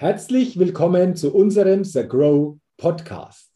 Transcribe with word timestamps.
Herzlich 0.00 0.58
willkommen 0.58 1.14
zu 1.14 1.30
unserem 1.34 1.84
The 1.84 2.08
Grow 2.08 2.56
Podcast. 2.78 3.50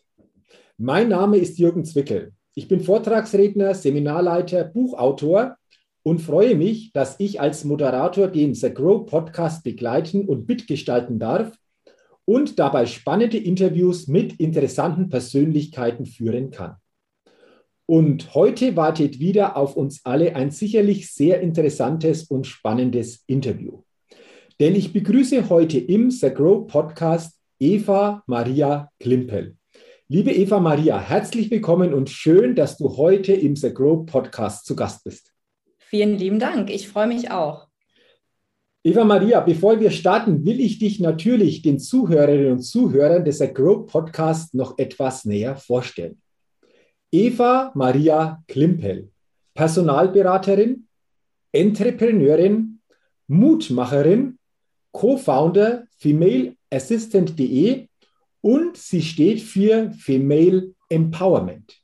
Mein 0.76 1.08
Name 1.08 1.38
ist 1.38 1.56
Jürgen 1.56 1.86
Zwickel. 1.86 2.34
Ich 2.54 2.68
bin 2.68 2.80
Vortragsredner, 2.80 3.74
Seminarleiter, 3.74 4.64
Buchautor 4.64 5.56
und 6.02 6.20
freue 6.20 6.54
mich, 6.54 6.92
dass 6.92 7.18
ich 7.18 7.40
als 7.40 7.64
Moderator 7.64 8.28
den 8.28 8.54
The 8.54 8.74
Grow 8.74 9.06
Podcast 9.06 9.64
begleiten 9.64 10.28
und 10.28 10.46
mitgestalten 10.46 11.18
darf 11.18 11.56
und 12.26 12.58
dabei 12.58 12.84
spannende 12.84 13.38
Interviews 13.38 14.06
mit 14.06 14.38
interessanten 14.38 15.08
Persönlichkeiten 15.08 16.04
führen 16.04 16.50
kann. 16.50 16.76
Und 17.86 18.34
heute 18.34 18.76
wartet 18.76 19.18
wieder 19.18 19.56
auf 19.56 19.78
uns 19.78 20.02
alle 20.04 20.36
ein 20.36 20.50
sicherlich 20.50 21.10
sehr 21.10 21.40
interessantes 21.40 22.24
und 22.24 22.46
spannendes 22.46 23.24
Interview. 23.26 23.80
Denn 24.60 24.76
ich 24.76 24.92
begrüße 24.92 25.48
heute 25.48 25.78
im 25.78 26.12
The 26.12 26.30
Grow 26.30 26.68
Podcast 26.68 27.40
Eva 27.58 28.22
Maria 28.28 28.88
Klimpel. 29.00 29.56
Liebe 30.06 30.30
Eva 30.30 30.60
Maria, 30.60 31.00
herzlich 31.00 31.50
willkommen 31.50 31.92
und 31.92 32.08
schön, 32.08 32.54
dass 32.54 32.76
du 32.76 32.96
heute 32.96 33.32
im 33.32 33.56
The 33.56 33.74
Grow 33.74 34.06
Podcast 34.06 34.64
zu 34.64 34.76
Gast 34.76 35.02
bist. 35.02 35.32
Vielen 35.78 36.16
lieben 36.18 36.38
Dank. 36.38 36.70
Ich 36.70 36.88
freue 36.88 37.08
mich 37.08 37.32
auch. 37.32 37.66
Eva 38.84 39.04
Maria, 39.04 39.40
bevor 39.40 39.80
wir 39.80 39.90
starten, 39.90 40.46
will 40.46 40.60
ich 40.60 40.78
dich 40.78 41.00
natürlich 41.00 41.62
den 41.62 41.80
Zuhörerinnen 41.80 42.52
und 42.52 42.60
Zuhörern 42.60 43.24
des 43.24 43.38
The 43.38 43.52
Grow 43.52 43.84
Podcasts 43.90 44.54
noch 44.54 44.78
etwas 44.78 45.24
näher 45.24 45.56
vorstellen. 45.56 46.22
Eva 47.10 47.72
Maria 47.74 48.40
Klimpel, 48.46 49.10
Personalberaterin, 49.52 50.86
Entrepreneurin, 51.50 52.78
Mutmacherin 53.26 54.38
Co-Founder 54.94 55.84
femaleassistant.de 55.98 57.88
und 58.40 58.76
sie 58.76 59.02
steht 59.02 59.42
für 59.42 59.90
Female 59.90 60.72
Empowerment. 60.88 61.80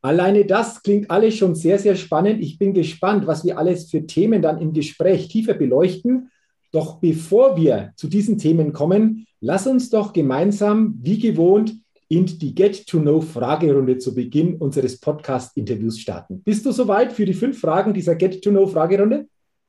Alleine 0.00 0.44
das 0.46 0.82
klingt 0.82 1.10
alles 1.10 1.36
schon 1.36 1.54
sehr, 1.54 1.78
sehr 1.78 1.94
spannend. 1.94 2.42
Ich 2.42 2.58
bin 2.58 2.72
gespannt, 2.72 3.26
was 3.26 3.44
wir 3.44 3.58
alles 3.58 3.90
für 3.90 4.06
Themen 4.06 4.42
dann 4.42 4.60
im 4.60 4.72
Gespräch 4.72 5.28
tiefer 5.28 5.54
beleuchten. 5.54 6.30
Doch 6.72 7.00
bevor 7.00 7.56
wir 7.56 7.92
zu 7.96 8.08
diesen 8.08 8.38
Themen 8.38 8.72
kommen, 8.72 9.26
lass 9.40 9.66
uns 9.66 9.90
doch 9.90 10.12
gemeinsam, 10.12 10.98
wie 11.02 11.18
gewohnt, 11.18 11.74
in 12.08 12.26
die 12.26 12.54
Get-to-Know-Fragerunde 12.54 13.98
zu 13.98 14.14
Beginn 14.14 14.56
unseres 14.56 14.98
Podcast-Interviews 14.98 15.98
starten. 15.98 16.42
Bist 16.42 16.64
du 16.64 16.72
soweit 16.72 17.12
für 17.12 17.26
die 17.26 17.34
fünf 17.34 17.60
Fragen 17.60 17.92
dieser 17.92 18.14
Get-to-Know-Fragerunde? 18.14 19.28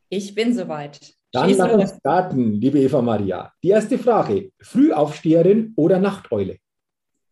Ich 0.09 0.33
bin 0.33 0.53
soweit. 0.53 1.13
Dann 1.33 1.49
lass 1.49 1.73
uns 1.73 1.97
starten, 1.97 2.53
liebe 2.61 2.79
Eva 2.79 3.01
Maria. 3.01 3.51
Die 3.63 3.69
erste 3.69 3.97
Frage: 3.97 4.51
Frühaufsteherin 4.61 5.73
oder 5.75 5.97
Nachteule? 5.97 6.57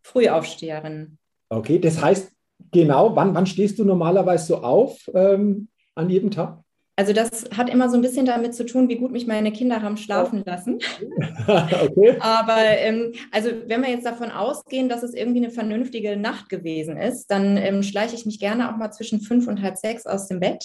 Frühaufsteherin. 0.01 1.19
Okay, 1.49 1.77
das 1.77 2.01
heißt, 2.01 2.31
genau, 2.71 3.15
wann, 3.15 3.35
wann 3.35 3.45
stehst 3.45 3.77
du 3.77 3.85
normalerweise 3.85 4.47
so 4.47 4.57
auf 4.57 5.07
ähm, 5.13 5.67
an 5.93 6.09
jedem 6.09 6.31
Tag? 6.31 6.59
Also 6.95 7.13
das 7.13 7.49
hat 7.55 7.69
immer 7.69 7.89
so 7.89 7.95
ein 7.95 8.01
bisschen 8.01 8.25
damit 8.25 8.53
zu 8.53 8.65
tun, 8.65 8.89
wie 8.89 8.97
gut 8.97 9.11
mich 9.11 9.25
meine 9.25 9.51
Kinder 9.51 9.81
haben 9.81 9.97
schlafen 9.97 10.43
lassen. 10.45 10.79
okay. 11.47 12.17
Aber 12.19 12.57
ähm, 12.57 13.13
also 13.31 13.49
wenn 13.67 13.81
wir 13.81 13.89
jetzt 13.89 14.05
davon 14.05 14.31
ausgehen, 14.31 14.89
dass 14.89 15.01
es 15.03 15.13
irgendwie 15.13 15.43
eine 15.43 15.51
vernünftige 15.51 16.17
Nacht 16.17 16.49
gewesen 16.49 16.97
ist, 16.97 17.27
dann 17.27 17.57
ähm, 17.57 17.81
schleiche 17.83 18.15
ich 18.15 18.25
mich 18.25 18.39
gerne 18.39 18.71
auch 18.71 18.77
mal 18.77 18.91
zwischen 18.91 19.21
fünf 19.21 19.47
und 19.47 19.61
halb 19.61 19.77
sechs 19.77 20.05
aus 20.05 20.27
dem 20.27 20.39
Bett 20.39 20.63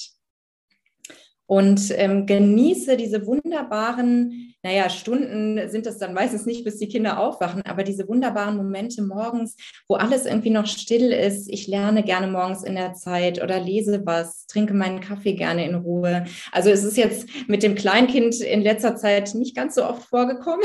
und 1.46 1.92
ähm, 1.96 2.26
genieße 2.26 2.96
diese 2.96 3.26
wunderbaren, 3.26 4.54
naja, 4.62 4.90
Stunden 4.90 5.68
sind 5.68 5.86
es 5.86 5.98
dann 5.98 6.12
meistens 6.12 6.44
nicht, 6.44 6.64
bis 6.64 6.78
die 6.78 6.88
Kinder 6.88 7.20
aufwachen, 7.20 7.62
aber 7.62 7.84
diese 7.84 8.08
wunderbaren 8.08 8.56
Momente 8.56 9.02
morgens, 9.02 9.56
wo 9.88 9.94
alles 9.94 10.26
irgendwie 10.26 10.50
noch 10.50 10.66
still 10.66 11.12
ist. 11.12 11.48
Ich 11.48 11.68
lerne 11.68 12.02
gerne 12.02 12.26
morgens 12.26 12.64
in 12.64 12.74
der 12.74 12.94
Zeit 12.94 13.42
oder 13.42 13.60
lese 13.60 14.02
was, 14.04 14.46
trinke 14.46 14.74
meinen 14.74 15.00
Kaffee 15.00 15.34
gerne 15.34 15.64
in 15.68 15.76
Ruhe. 15.76 16.24
Also 16.50 16.70
es 16.70 16.82
ist 16.82 16.96
jetzt 16.96 17.28
mit 17.46 17.62
dem 17.62 17.76
Kleinkind 17.76 18.40
in 18.40 18.62
letzter 18.62 18.96
Zeit 18.96 19.34
nicht 19.34 19.54
ganz 19.54 19.76
so 19.76 19.84
oft 19.84 20.02
vorgekommen. 20.02 20.64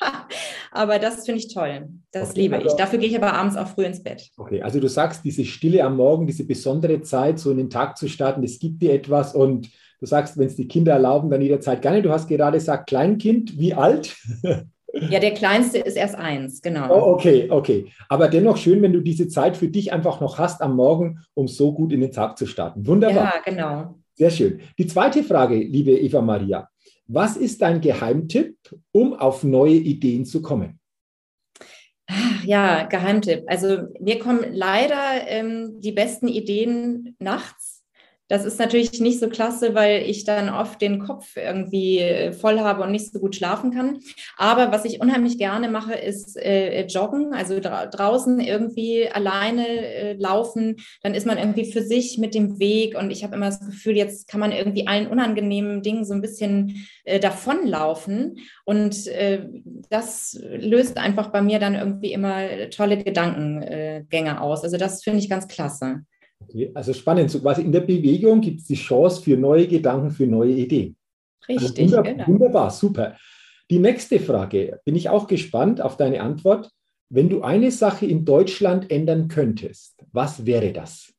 aber 0.72 0.98
das 0.98 1.26
finde 1.26 1.40
ich 1.40 1.52
toll. 1.52 1.88
Das 2.10 2.30
okay, 2.30 2.40
liebe 2.40 2.56
also, 2.56 2.68
ich. 2.68 2.74
Dafür 2.74 2.98
gehe 2.98 3.08
ich 3.08 3.16
aber 3.16 3.34
abends 3.34 3.56
auch 3.56 3.68
früh 3.68 3.84
ins 3.84 4.02
Bett. 4.02 4.30
Okay, 4.38 4.62
also 4.62 4.80
du 4.80 4.88
sagst, 4.88 5.24
diese 5.24 5.44
Stille 5.44 5.84
am 5.84 5.96
Morgen, 5.96 6.26
diese 6.26 6.44
besondere 6.44 7.02
Zeit, 7.02 7.38
so 7.38 7.50
in 7.50 7.58
den 7.58 7.70
Tag 7.70 7.98
zu 7.98 8.08
starten, 8.08 8.42
das 8.42 8.58
gibt 8.58 8.82
dir 8.82 8.94
etwas 8.94 9.34
und 9.34 9.68
Du 10.02 10.06
sagst, 10.06 10.36
wenn 10.36 10.48
es 10.48 10.56
die 10.56 10.66
Kinder 10.66 10.94
erlauben, 10.94 11.30
dann 11.30 11.40
jederzeit 11.40 11.80
gerne. 11.80 12.02
Du 12.02 12.10
hast 12.10 12.26
gerade 12.26 12.58
gesagt, 12.58 12.88
Kleinkind, 12.88 13.56
wie 13.56 13.72
alt? 13.72 14.16
Ja, 14.92 15.20
der 15.20 15.32
kleinste 15.32 15.78
ist 15.78 15.96
erst 15.96 16.16
eins, 16.16 16.60
genau. 16.60 16.88
Oh, 16.90 17.12
okay, 17.14 17.48
okay. 17.48 17.86
Aber 18.08 18.26
dennoch 18.26 18.56
schön, 18.56 18.82
wenn 18.82 18.92
du 18.92 19.00
diese 19.00 19.28
Zeit 19.28 19.56
für 19.56 19.68
dich 19.68 19.92
einfach 19.92 20.20
noch 20.20 20.38
hast 20.38 20.60
am 20.60 20.74
Morgen, 20.74 21.20
um 21.34 21.46
so 21.46 21.72
gut 21.72 21.92
in 21.92 22.00
den 22.00 22.10
Tag 22.10 22.36
zu 22.36 22.46
starten. 22.46 22.84
Wunderbar. 22.84 23.32
Ja, 23.36 23.42
genau. 23.44 23.94
Sehr 24.14 24.30
schön. 24.30 24.60
Die 24.76 24.88
zweite 24.88 25.22
Frage, 25.22 25.54
liebe 25.54 25.92
Eva 25.92 26.20
Maria. 26.20 26.68
Was 27.06 27.36
ist 27.36 27.62
dein 27.62 27.80
Geheimtipp, 27.80 28.56
um 28.90 29.14
auf 29.14 29.44
neue 29.44 29.76
Ideen 29.76 30.24
zu 30.24 30.42
kommen? 30.42 30.80
Ja, 32.44 32.86
Geheimtipp. 32.86 33.44
Also 33.46 33.84
mir 34.00 34.18
kommen 34.18 34.44
leider 34.50 35.28
ähm, 35.28 35.80
die 35.80 35.92
besten 35.92 36.26
Ideen 36.26 37.14
nachts 37.20 37.71
das 38.28 38.44
ist 38.44 38.58
natürlich 38.58 38.98
nicht 39.00 39.20
so 39.20 39.28
klasse, 39.28 39.74
weil 39.74 40.02
ich 40.02 40.24
dann 40.24 40.48
oft 40.48 40.80
den 40.80 41.00
Kopf 41.00 41.36
irgendwie 41.36 41.98
äh, 41.98 42.32
voll 42.32 42.60
habe 42.60 42.82
und 42.82 42.90
nicht 42.90 43.12
so 43.12 43.18
gut 43.18 43.36
schlafen 43.36 43.72
kann. 43.72 43.98
Aber 44.36 44.72
was 44.72 44.84
ich 44.84 45.00
unheimlich 45.00 45.36
gerne 45.38 45.68
mache, 45.68 45.94
ist 45.94 46.36
äh, 46.36 46.86
joggen, 46.86 47.34
also 47.34 47.60
dra 47.60 47.86
draußen 47.86 48.40
irgendwie 48.40 49.08
alleine 49.08 49.66
äh, 49.66 50.12
laufen. 50.14 50.76
Dann 51.02 51.14
ist 51.14 51.26
man 51.26 51.36
irgendwie 51.36 51.70
für 51.70 51.82
sich 51.82 52.16
mit 52.16 52.34
dem 52.34 52.58
Weg 52.58 52.96
und 52.96 53.10
ich 53.10 53.22
habe 53.22 53.36
immer 53.36 53.46
das 53.46 53.60
Gefühl, 53.60 53.96
jetzt 53.96 54.28
kann 54.28 54.40
man 54.40 54.52
irgendwie 54.52 54.86
allen 54.86 55.08
unangenehmen 55.08 55.82
Dingen 55.82 56.04
so 56.04 56.14
ein 56.14 56.22
bisschen 56.22 56.86
äh, 57.04 57.20
davonlaufen. 57.20 58.38
Und 58.64 59.08
äh, 59.08 59.46
das 59.90 60.40
löst 60.42 60.96
einfach 60.96 61.32
bei 61.32 61.42
mir 61.42 61.58
dann 61.58 61.74
irgendwie 61.74 62.12
immer 62.12 62.70
tolle 62.70 62.96
Gedankengänge 62.96 64.40
aus. 64.40 64.62
Also 64.62 64.78
das 64.78 65.02
finde 65.02 65.18
ich 65.18 65.28
ganz 65.28 65.48
klasse. 65.48 66.04
Okay, 66.48 66.70
also 66.74 66.92
spannend. 66.92 67.30
So 67.30 67.40
quasi 67.40 67.62
in 67.62 67.72
der 67.72 67.80
Bewegung 67.80 68.40
gibt 68.40 68.60
es 68.60 68.66
die 68.66 68.74
Chance 68.74 69.22
für 69.22 69.36
neue 69.36 69.66
Gedanken, 69.66 70.10
für 70.10 70.26
neue 70.26 70.52
Ideen. 70.52 70.96
Also 71.48 71.66
Richtig. 71.66 71.84
Also 71.84 71.96
wunderbar, 71.96 72.12
genau. 72.12 72.28
wunderbar, 72.28 72.70
super. 72.70 73.16
Die 73.70 73.78
nächste 73.78 74.20
Frage, 74.20 74.80
bin 74.84 74.96
ich 74.96 75.08
auch 75.08 75.26
gespannt 75.26 75.80
auf 75.80 75.96
deine 75.96 76.20
Antwort. 76.20 76.70
Wenn 77.08 77.28
du 77.28 77.42
eine 77.42 77.70
Sache 77.70 78.06
in 78.06 78.24
Deutschland 78.24 78.90
ändern 78.90 79.28
könntest, 79.28 80.02
was 80.12 80.46
wäre 80.46 80.72
das? 80.72 81.12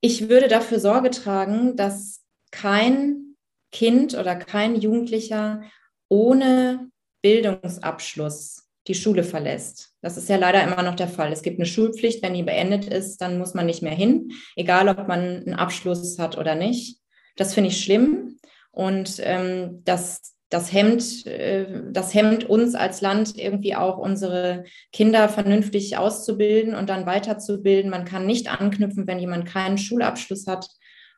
Ich 0.00 0.28
würde 0.28 0.48
dafür 0.48 0.80
Sorge 0.80 1.10
tragen, 1.10 1.76
dass 1.76 2.22
kein 2.50 3.36
Kind 3.72 4.14
oder 4.14 4.36
kein 4.36 4.76
Jugendlicher 4.76 5.62
ohne 6.08 6.90
Bildungsabschluss 7.22 8.63
die 8.86 8.94
Schule 8.94 9.24
verlässt. 9.24 9.92
Das 10.02 10.16
ist 10.16 10.28
ja 10.28 10.36
leider 10.36 10.62
immer 10.62 10.82
noch 10.82 10.94
der 10.94 11.08
Fall. 11.08 11.32
Es 11.32 11.42
gibt 11.42 11.58
eine 11.58 11.66
Schulpflicht, 11.66 12.22
wenn 12.22 12.34
die 12.34 12.42
beendet 12.42 12.84
ist, 12.86 13.18
dann 13.18 13.38
muss 13.38 13.54
man 13.54 13.66
nicht 13.66 13.82
mehr 13.82 13.94
hin, 13.94 14.30
egal 14.56 14.88
ob 14.88 15.08
man 15.08 15.20
einen 15.20 15.54
Abschluss 15.54 16.18
hat 16.18 16.36
oder 16.36 16.54
nicht. 16.54 16.98
Das 17.36 17.54
finde 17.54 17.70
ich 17.70 17.82
schlimm 17.82 18.38
und 18.70 19.20
ähm, 19.20 19.82
das, 19.84 20.34
das, 20.50 20.72
hemmt, 20.72 21.26
äh, 21.26 21.82
das 21.90 22.12
hemmt 22.12 22.44
uns 22.44 22.74
als 22.74 23.00
Land 23.00 23.38
irgendwie 23.38 23.74
auch 23.74 23.98
unsere 23.98 24.64
Kinder 24.92 25.28
vernünftig 25.28 25.96
auszubilden 25.96 26.74
und 26.74 26.90
dann 26.90 27.06
weiterzubilden. 27.06 27.90
Man 27.90 28.04
kann 28.04 28.26
nicht 28.26 28.48
anknüpfen, 28.48 29.06
wenn 29.06 29.18
jemand 29.18 29.46
keinen 29.46 29.78
Schulabschluss 29.78 30.46
hat. 30.46 30.68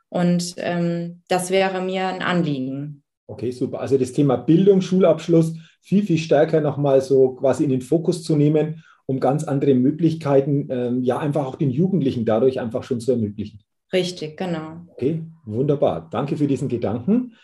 Und 0.09 0.55
ähm, 0.59 1.23
das 1.29 1.51
wäre 1.51 1.83
mir 1.83 2.07
ein 2.07 2.23
Anliegen. 2.23 3.03
Okay, 3.27 3.51
super. 3.51 3.81
Also 3.81 3.99
das 3.99 4.13
Thema 4.13 4.37
Bildung, 4.37 4.81
Schulabschluss 4.81 5.55
viel, 5.87 6.03
viel 6.03 6.19
stärker 6.19 6.61
nochmal 6.61 7.01
so 7.01 7.37
quasi 7.37 7.63
in 7.63 7.71
den 7.71 7.81
Fokus 7.81 8.25
zu 8.25 8.35
nehmen, 8.35 8.83
um 9.07 9.21
ganz 9.21 9.45
andere 9.45 9.75
Möglichkeiten, 9.75 10.67
ähm, 10.69 11.03
ja, 11.05 11.19
einfach 11.19 11.47
auch 11.47 11.55
den 11.55 11.71
Jugendlichen 11.71 12.25
dadurch 12.25 12.59
einfach 12.59 12.83
schon 12.83 13.01
zu 13.01 13.13
ermöglichen. 13.13 13.61
Richtig, 13.93 14.37
genau. 14.37 14.81
Okay, 14.89 15.23
wunderbar. 15.45 16.09
Danke 16.11 16.37
für 16.37 16.49
diesen 16.49 16.69
Gedanken. 16.69 17.35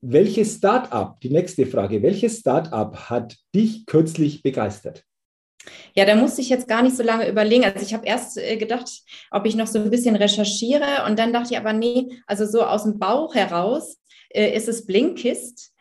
Welches 0.00 0.56
Start-up, 0.56 1.20
die 1.20 1.30
nächste 1.30 1.64
Frage, 1.64 2.02
welches 2.02 2.40
Start-up 2.40 3.08
hat 3.08 3.36
dich 3.54 3.86
kürzlich 3.86 4.42
begeistert? 4.42 5.04
Ja, 5.94 6.04
da 6.04 6.16
musste 6.16 6.40
ich 6.40 6.48
jetzt 6.48 6.66
gar 6.66 6.82
nicht 6.82 6.96
so 6.96 7.04
lange 7.04 7.28
überlegen. 7.28 7.64
Also 7.64 7.86
ich 7.86 7.94
habe 7.94 8.06
erst 8.06 8.36
äh, 8.36 8.56
gedacht, 8.56 8.90
ob 9.30 9.46
ich 9.46 9.54
noch 9.54 9.68
so 9.68 9.78
ein 9.78 9.90
bisschen 9.90 10.16
recherchiere 10.16 11.04
und 11.06 11.20
dann 11.20 11.32
dachte 11.32 11.52
ich 11.52 11.58
aber, 11.58 11.72
nee, 11.72 12.08
also 12.26 12.46
so 12.46 12.62
aus 12.62 12.82
dem 12.82 12.98
Bauch 12.98 13.36
heraus 13.36 13.98
äh, 14.30 14.56
ist 14.56 14.68
es 14.68 14.86
Blinkist. 14.86 15.72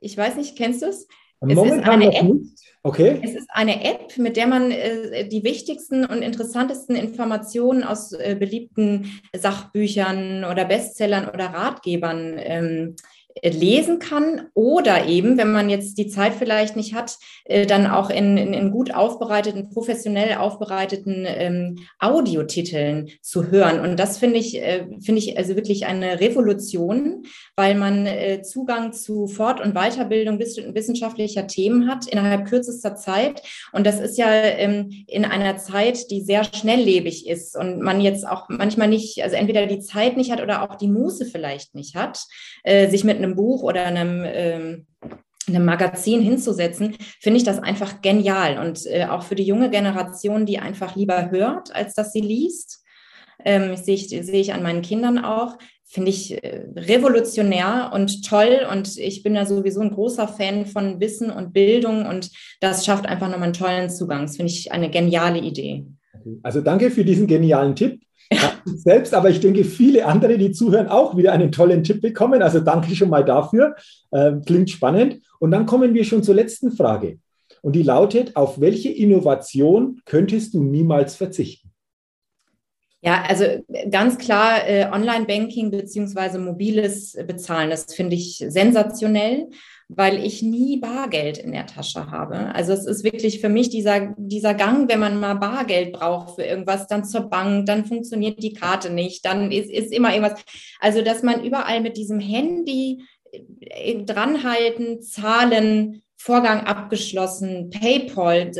Ich 0.00 0.16
weiß 0.16 0.34
nicht, 0.34 0.56
kennst 0.56 0.82
du 0.82 0.86
es? 0.86 1.06
Es 1.48 1.58
ist, 1.58 1.84
eine 1.84 2.14
App, 2.14 2.36
okay. 2.82 3.20
es 3.22 3.34
ist 3.34 3.48
eine 3.50 3.84
App, 3.84 4.16
mit 4.18 4.36
der 4.36 4.46
man 4.46 4.70
äh, 4.70 5.28
die 5.28 5.44
wichtigsten 5.44 6.04
und 6.04 6.22
interessantesten 6.22 6.96
Informationen 6.96 7.84
aus 7.84 8.12
äh, 8.12 8.36
beliebten 8.38 9.20
Sachbüchern 9.34 10.44
oder 10.44 10.64
Bestsellern 10.64 11.28
oder 11.28 11.46
Ratgebern 11.46 12.34
ähm, 12.38 12.96
äh, 12.96 13.13
lesen 13.42 13.98
kann 13.98 14.48
oder 14.54 15.06
eben, 15.06 15.36
wenn 15.36 15.52
man 15.52 15.68
jetzt 15.68 15.98
die 15.98 16.06
Zeit 16.06 16.34
vielleicht 16.34 16.76
nicht 16.76 16.94
hat, 16.94 17.16
äh, 17.44 17.66
dann 17.66 17.86
auch 17.86 18.10
in, 18.10 18.36
in, 18.36 18.54
in 18.54 18.70
gut 18.70 18.94
aufbereiteten, 18.94 19.70
professionell 19.70 20.36
aufbereiteten 20.36 21.24
ähm, 21.26 21.78
Audiotiteln 21.98 23.08
zu 23.20 23.50
hören. 23.50 23.80
Und 23.80 23.98
das 23.98 24.18
finde 24.18 24.38
ich, 24.38 24.62
äh, 24.62 24.86
finde 25.00 25.20
ich 25.20 25.36
also 25.36 25.56
wirklich 25.56 25.86
eine 25.86 26.20
Revolution, 26.20 27.24
weil 27.56 27.74
man 27.74 28.06
äh, 28.06 28.42
Zugang 28.42 28.92
zu 28.92 29.26
Fort- 29.26 29.60
und 29.60 29.74
Weiterbildung 29.74 30.38
wissenschaftlicher 30.38 31.46
Themen 31.46 31.88
hat 31.88 32.06
innerhalb 32.06 32.46
kürzester 32.46 32.94
Zeit. 32.94 33.42
Und 33.72 33.86
das 33.86 34.00
ist 34.00 34.16
ja 34.16 34.28
ähm, 34.30 35.04
in 35.08 35.24
einer 35.24 35.56
Zeit, 35.56 36.10
die 36.10 36.22
sehr 36.22 36.44
schnelllebig 36.44 37.26
ist 37.26 37.56
und 37.56 37.80
man 37.80 38.00
jetzt 38.00 38.26
auch 38.26 38.48
manchmal 38.48 38.88
nicht, 38.88 39.22
also 39.22 39.34
entweder 39.34 39.66
die 39.66 39.80
Zeit 39.80 40.16
nicht 40.16 40.30
hat 40.30 40.40
oder 40.40 40.62
auch 40.62 40.76
die 40.76 40.88
Muße 40.88 41.26
vielleicht 41.26 41.74
nicht 41.74 41.96
hat, 41.96 42.24
äh, 42.62 42.88
sich 42.88 43.02
mit 43.02 43.23
einem 43.24 43.36
Buch 43.36 43.62
oder 43.62 43.84
einem 43.84 44.22
ähm, 44.24 44.86
einem 45.48 45.64
Magazin 45.64 46.22
hinzusetzen, 46.22 46.96
finde 47.20 47.38
ich 47.38 47.44
das 47.44 47.58
einfach 47.58 48.00
genial. 48.02 48.58
Und 48.58 48.86
äh, 48.86 49.06
auch 49.06 49.22
für 49.22 49.34
die 49.34 49.44
junge 49.44 49.70
Generation, 49.70 50.46
die 50.46 50.58
einfach 50.58 50.96
lieber 50.96 51.30
hört, 51.30 51.74
als 51.74 51.94
dass 51.94 52.12
sie 52.12 52.20
liest, 52.20 52.82
ähm, 53.44 53.76
sehe 53.76 53.94
ich, 53.94 54.08
sehe 54.08 54.40
ich 54.40 54.54
an 54.54 54.62
meinen 54.62 54.82
Kindern 54.82 55.18
auch, 55.18 55.58
finde 55.84 56.10
ich 56.10 56.42
äh, 56.42 56.64
revolutionär 56.76 57.90
und 57.92 58.24
toll. 58.24 58.66
Und 58.70 58.96
ich 58.96 59.22
bin 59.22 59.34
da 59.34 59.44
sowieso 59.44 59.80
ein 59.80 59.92
großer 59.92 60.28
Fan 60.28 60.66
von 60.66 61.00
Wissen 61.00 61.30
und 61.30 61.52
Bildung 61.52 62.06
und 62.06 62.30
das 62.60 62.84
schafft 62.84 63.06
einfach 63.06 63.28
nochmal 63.28 63.44
einen 63.44 63.52
tollen 63.52 63.90
Zugang. 63.90 64.22
Das 64.22 64.36
finde 64.36 64.52
ich 64.52 64.72
eine 64.72 64.90
geniale 64.90 65.40
Idee. 65.40 65.84
Also 66.42 66.60
danke 66.60 66.90
für 66.90 67.04
diesen 67.04 67.26
genialen 67.26 67.74
Tipp. 67.74 68.00
Ja. 68.32 68.52
Selbst, 68.64 69.14
aber 69.14 69.30
ich 69.30 69.40
denke, 69.40 69.64
viele 69.64 70.06
andere, 70.06 70.38
die 70.38 70.52
zuhören, 70.52 70.88
auch 70.88 71.16
wieder 71.16 71.32
einen 71.32 71.52
tollen 71.52 71.84
Tipp 71.84 72.00
bekommen. 72.00 72.42
Also 72.42 72.60
danke 72.60 72.94
schon 72.94 73.10
mal 73.10 73.24
dafür. 73.24 73.76
Ähm, 74.12 74.42
klingt 74.44 74.70
spannend. 74.70 75.20
Und 75.38 75.50
dann 75.50 75.66
kommen 75.66 75.94
wir 75.94 76.04
schon 76.04 76.22
zur 76.22 76.34
letzten 76.34 76.72
Frage. 76.72 77.18
Und 77.62 77.74
die 77.74 77.82
lautet, 77.82 78.36
auf 78.36 78.60
welche 78.60 78.90
Innovation 78.90 80.00
könntest 80.04 80.54
du 80.54 80.62
niemals 80.62 81.16
verzichten? 81.16 81.70
Ja, 83.02 83.22
also 83.28 83.44
ganz 83.90 84.16
klar 84.16 84.66
äh, 84.66 84.86
Online-Banking 84.90 85.70
beziehungsweise 85.70 86.38
mobiles 86.38 87.12
Bezahlen, 87.26 87.68
das 87.68 87.92
finde 87.94 88.16
ich 88.16 88.42
sensationell, 88.48 89.48
weil 89.96 90.24
ich 90.24 90.42
nie 90.42 90.78
Bargeld 90.78 91.38
in 91.38 91.52
der 91.52 91.66
Tasche 91.66 92.10
habe. 92.10 92.54
Also 92.54 92.72
es 92.72 92.86
ist 92.86 93.04
wirklich 93.04 93.40
für 93.40 93.48
mich 93.48 93.70
dieser, 93.70 94.14
dieser 94.16 94.54
Gang, 94.54 94.88
wenn 94.88 95.00
man 95.00 95.18
mal 95.18 95.34
Bargeld 95.34 95.92
braucht 95.92 96.36
für 96.36 96.44
irgendwas, 96.44 96.86
dann 96.86 97.04
zur 97.04 97.22
Bank, 97.22 97.66
dann 97.66 97.84
funktioniert 97.84 98.42
die 98.42 98.54
Karte 98.54 98.90
nicht, 98.90 99.24
dann 99.24 99.52
ist, 99.52 99.70
ist 99.70 99.92
immer 99.92 100.14
irgendwas. 100.14 100.40
Also 100.80 101.02
dass 101.02 101.22
man 101.22 101.44
überall 101.44 101.80
mit 101.80 101.96
diesem 101.96 102.20
Handy 102.20 103.02
äh, 103.60 104.02
dranhalten, 104.04 105.02
zahlen, 105.02 106.02
Vorgang 106.16 106.60
abgeschlossen, 106.60 107.68
PayPal, 107.68 108.50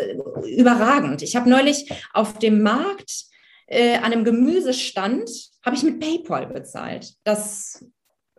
überragend. 0.44 1.22
Ich 1.22 1.34
habe 1.34 1.48
neulich 1.48 1.88
auf 2.12 2.38
dem 2.38 2.60
Markt 2.60 3.24
äh, 3.66 3.96
an 3.96 4.12
einem 4.12 4.24
Gemüsestand 4.24 5.30
habe 5.64 5.76
ich 5.76 5.82
mit 5.82 5.98
PayPal 5.98 6.46
bezahlt. 6.46 7.14
Das 7.24 7.84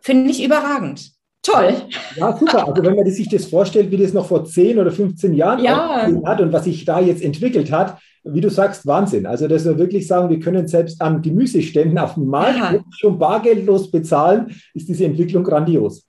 finde 0.00 0.30
ich 0.30 0.44
überragend. 0.44 1.15
Toll. 1.46 1.74
Ja, 2.16 2.36
super. 2.36 2.68
Also 2.68 2.82
wenn 2.82 2.96
man 2.96 3.06
sich 3.10 3.28
das 3.28 3.46
vorstellt, 3.46 3.90
wie 3.90 3.96
das 3.96 4.12
noch 4.12 4.26
vor 4.26 4.44
10 4.44 4.78
oder 4.78 4.90
15 4.90 5.34
Jahren 5.34 5.62
ja. 5.62 6.10
hat 6.24 6.40
und 6.40 6.52
was 6.52 6.64
sich 6.64 6.84
da 6.84 7.00
jetzt 7.00 7.22
entwickelt 7.22 7.70
hat, 7.70 7.98
wie 8.24 8.40
du 8.40 8.50
sagst, 8.50 8.86
Wahnsinn. 8.86 9.26
Also 9.26 9.46
dass 9.46 9.64
wir 9.64 9.78
wirklich 9.78 10.06
sagen, 10.06 10.28
wir 10.28 10.40
können 10.40 10.66
selbst 10.66 11.00
an 11.00 11.22
Gemüseständen 11.22 11.98
auf 11.98 12.14
dem 12.14 12.26
Markt 12.26 12.82
schon 12.98 13.18
bargeldlos 13.18 13.90
bezahlen, 13.90 14.56
ist 14.74 14.88
diese 14.88 15.04
Entwicklung 15.04 15.44
grandios. 15.44 16.05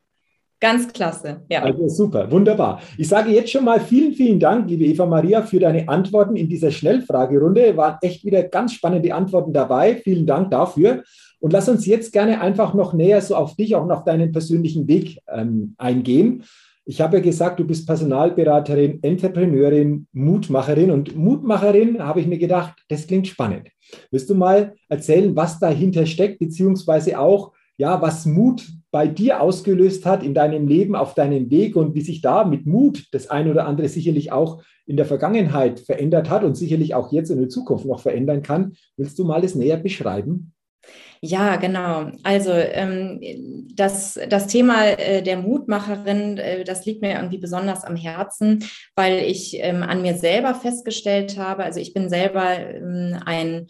Ganz 0.59 0.91
klasse, 0.91 1.41
ja. 1.49 1.61
Also 1.61 1.87
super, 1.87 2.31
wunderbar. 2.31 2.81
Ich 2.97 3.07
sage 3.07 3.29
jetzt 3.29 3.51
schon 3.51 3.63
mal 3.63 3.79
vielen, 3.79 4.13
vielen 4.13 4.39
Dank, 4.39 4.67
liebe 4.67 4.85
Eva 4.85 5.05
Maria, 5.05 5.43
für 5.43 5.59
deine 5.59 5.87
Antworten 5.87 6.35
in 6.35 6.49
dieser 6.49 6.71
Schnellfragerunde. 6.71 7.77
Waren 7.77 7.97
echt 8.01 8.25
wieder 8.25 8.41
ganz 8.43 8.73
spannende 8.73 9.13
Antworten 9.13 9.53
dabei. 9.53 9.95
Vielen 9.95 10.25
Dank 10.25 10.49
dafür. 10.49 11.03
Und 11.39 11.53
lass 11.53 11.69
uns 11.69 11.85
jetzt 11.85 12.11
gerne 12.11 12.41
einfach 12.41 12.73
noch 12.73 12.93
näher 12.93 13.21
so 13.21 13.35
auf 13.35 13.55
dich, 13.55 13.75
auch 13.75 13.85
noch 13.85 14.03
deinen 14.03 14.31
persönlichen 14.31 14.87
Weg 14.87 15.19
ähm, 15.31 15.75
eingehen. 15.77 16.43
Ich 16.85 17.01
habe 17.01 17.17
ja 17.17 17.23
gesagt, 17.23 17.59
du 17.59 17.65
bist 17.65 17.85
Personalberaterin, 17.85 19.03
Entrepreneurin, 19.03 20.07
Mutmacherin. 20.13 20.89
Und 20.89 21.15
Mutmacherin 21.15 22.01
habe 22.01 22.21
ich 22.21 22.27
mir 22.27 22.39
gedacht, 22.39 22.73
das 22.89 23.05
klingt 23.05 23.27
spannend. 23.27 23.69
Willst 24.09 24.29
du 24.29 24.35
mal 24.35 24.73
erzählen, 24.89 25.35
was 25.35 25.59
dahinter 25.59 26.07
steckt, 26.07 26.39
beziehungsweise 26.39 27.19
auch, 27.19 27.51
ja, 27.77 28.01
was 28.01 28.25
Mut 28.25 28.65
bei 28.97 29.05
dir 29.05 29.41
ausgelöst 29.41 30.07
hat 30.07 30.23
in 30.23 30.33
deinem 30.33 30.67
Leben, 30.67 30.95
auf 30.95 31.13
deinem 31.13 31.51
Weg 31.51 31.75
und 31.75 31.93
wie 31.93 32.01
sich 32.01 32.21
da 32.21 32.43
mit 32.43 32.65
Mut 32.65 33.05
das 33.11 33.29
ein 33.29 33.47
oder 33.47 33.67
andere 33.67 33.87
sicherlich 33.89 34.31
auch 34.31 34.63
in 34.87 34.97
der 34.97 35.05
Vergangenheit 35.05 35.79
verändert 35.79 36.31
hat 36.31 36.43
und 36.43 36.57
sicherlich 36.57 36.95
auch 36.95 37.11
jetzt 37.11 37.29
in 37.29 37.37
der 37.37 37.47
Zukunft 37.47 37.85
noch 37.85 37.99
verändern 37.99 38.41
kann. 38.41 38.73
Willst 38.95 39.19
du 39.19 39.23
mal 39.23 39.39
das 39.39 39.53
näher 39.53 39.77
beschreiben? 39.77 40.51
Ja, 41.21 41.57
genau. 41.57 42.09
Also 42.23 42.49
ähm, 42.49 43.67
das, 43.75 44.19
das 44.29 44.47
Thema 44.47 44.87
äh, 44.87 45.21
der 45.21 45.37
Mutmacherin, 45.37 46.39
äh, 46.39 46.63
das 46.63 46.83
liegt 46.87 47.03
mir 47.03 47.17
irgendwie 47.17 47.37
besonders 47.37 47.83
am 47.83 47.95
Herzen, 47.95 48.63
weil 48.95 49.19
ich 49.19 49.59
ähm, 49.59 49.83
an 49.83 50.01
mir 50.01 50.15
selber 50.15 50.55
festgestellt 50.55 51.37
habe, 51.37 51.63
also 51.63 51.79
ich 51.79 51.93
bin 51.93 52.09
selber 52.09 52.57
ähm, 52.57 53.15
ein 53.27 53.67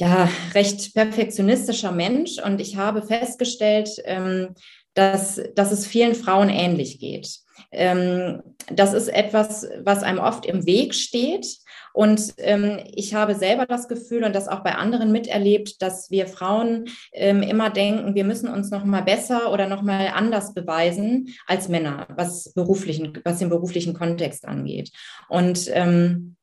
ja, 0.00 0.30
recht 0.54 0.94
perfektionistischer 0.94 1.92
Mensch 1.92 2.38
und 2.42 2.58
ich 2.58 2.76
habe 2.76 3.02
festgestellt, 3.02 3.90
ähm, 4.04 4.54
dass, 4.94 5.40
dass 5.54 5.72
es 5.72 5.86
vielen 5.86 6.14
Frauen 6.14 6.48
ähnlich 6.48 6.98
geht. 6.98 7.28
Ähm, 7.70 8.42
das 8.72 8.94
ist 8.94 9.08
etwas, 9.08 9.68
was 9.84 10.02
einem 10.02 10.18
oft 10.18 10.46
im 10.46 10.64
Weg 10.64 10.94
steht. 10.94 11.46
Und 11.92 12.32
ähm, 12.38 12.78
ich 12.94 13.14
habe 13.14 13.34
selber 13.34 13.66
das 13.66 13.88
Gefühl 13.88 14.24
und 14.24 14.34
das 14.34 14.48
auch 14.48 14.60
bei 14.60 14.76
anderen 14.76 15.12
miterlebt, 15.12 15.82
dass 15.82 16.10
wir 16.10 16.26
Frauen 16.26 16.86
ähm, 17.12 17.42
immer 17.42 17.68
denken, 17.68 18.14
wir 18.14 18.24
müssen 18.24 18.48
uns 18.48 18.70
noch 18.70 18.84
mal 18.84 19.02
besser 19.02 19.52
oder 19.52 19.68
noch 19.68 19.82
mal 19.82 20.12
anders 20.14 20.54
beweisen 20.54 21.34
als 21.46 21.68
Männer, 21.68 22.06
was 22.16 22.54
beruflichen, 22.54 23.18
was 23.24 23.38
den 23.38 23.50
beruflichen 23.50 23.92
Kontext 23.92 24.46
angeht. 24.46 24.92
Und 25.28 25.68
ähm, 25.72 26.36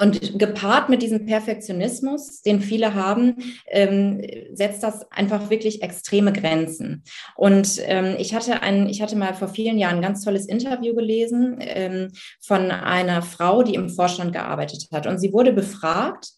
und 0.00 0.38
gepaart 0.38 0.88
mit 0.88 1.02
diesem 1.02 1.26
Perfektionismus, 1.26 2.42
den 2.42 2.60
viele 2.60 2.94
haben, 2.94 3.36
ähm, 3.66 4.22
setzt 4.52 4.82
das 4.82 5.10
einfach 5.12 5.50
wirklich 5.50 5.82
extreme 5.82 6.32
Grenzen. 6.32 7.04
Und 7.36 7.78
ähm, 7.84 8.16
ich, 8.18 8.34
hatte 8.34 8.62
ein, 8.62 8.88
ich 8.88 9.02
hatte 9.02 9.16
mal 9.16 9.34
vor 9.34 9.48
vielen 9.48 9.78
Jahren 9.78 9.96
ein 9.96 10.02
ganz 10.02 10.24
tolles 10.24 10.46
Interview 10.46 10.94
gelesen 10.94 11.58
ähm, 11.60 12.12
von 12.40 12.70
einer 12.70 13.20
Frau, 13.22 13.62
die 13.62 13.74
im 13.74 13.90
Vorstand 13.90 14.32
gearbeitet 14.32 14.88
hat. 14.90 15.06
Und 15.06 15.18
sie 15.18 15.32
wurde 15.32 15.52
befragt, 15.52 16.30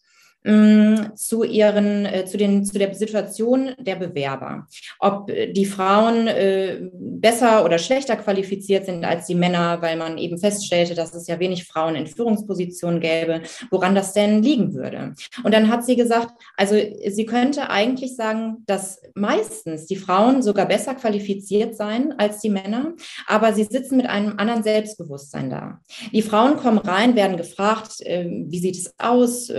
zu 1.15 1.43
ihren, 1.43 2.05
äh, 2.05 2.25
zu 2.25 2.37
den, 2.37 2.65
zu 2.65 2.77
der 2.77 2.93
Situation 2.93 3.71
der 3.79 3.95
Bewerber. 3.95 4.67
Ob 4.99 5.27
die 5.27 5.65
Frauen 5.65 6.27
äh, 6.27 6.89
besser 6.91 7.63
oder 7.63 7.77
schlechter 7.77 8.17
qualifiziert 8.17 8.85
sind 8.85 9.05
als 9.05 9.27
die 9.27 9.35
Männer, 9.35 9.81
weil 9.81 9.95
man 9.95 10.17
eben 10.17 10.37
feststellte, 10.37 10.95
dass 10.95 11.13
es 11.13 11.27
ja 11.27 11.39
wenig 11.39 11.65
Frauen 11.65 11.95
in 11.95 12.07
Führungspositionen 12.07 12.99
gäbe, 12.99 13.41
woran 13.71 13.95
das 13.95 14.11
denn 14.11 14.43
liegen 14.43 14.73
würde. 14.73 15.13
Und 15.43 15.53
dann 15.53 15.69
hat 15.69 15.85
sie 15.85 15.95
gesagt, 15.95 16.33
also 16.57 16.75
sie 16.75 17.25
könnte 17.25 17.69
eigentlich 17.69 18.17
sagen, 18.17 18.63
dass 18.65 19.01
meistens 19.15 19.85
die 19.85 19.95
Frauen 19.95 20.41
sogar 20.41 20.65
besser 20.65 20.95
qualifiziert 20.95 21.75
seien 21.75 22.19
als 22.19 22.39
die 22.39 22.49
Männer, 22.49 22.93
aber 23.27 23.53
sie 23.53 23.63
sitzen 23.63 23.95
mit 23.95 24.07
einem 24.07 24.37
anderen 24.37 24.63
Selbstbewusstsein 24.63 25.49
da. 25.49 25.79
Die 26.11 26.21
Frauen 26.21 26.57
kommen 26.57 26.79
rein, 26.79 27.15
werden 27.15 27.37
gefragt, 27.37 28.01
äh, 28.01 28.25
wie 28.27 28.59
sieht 28.59 28.75
es 28.75 28.93
aus 28.97 29.49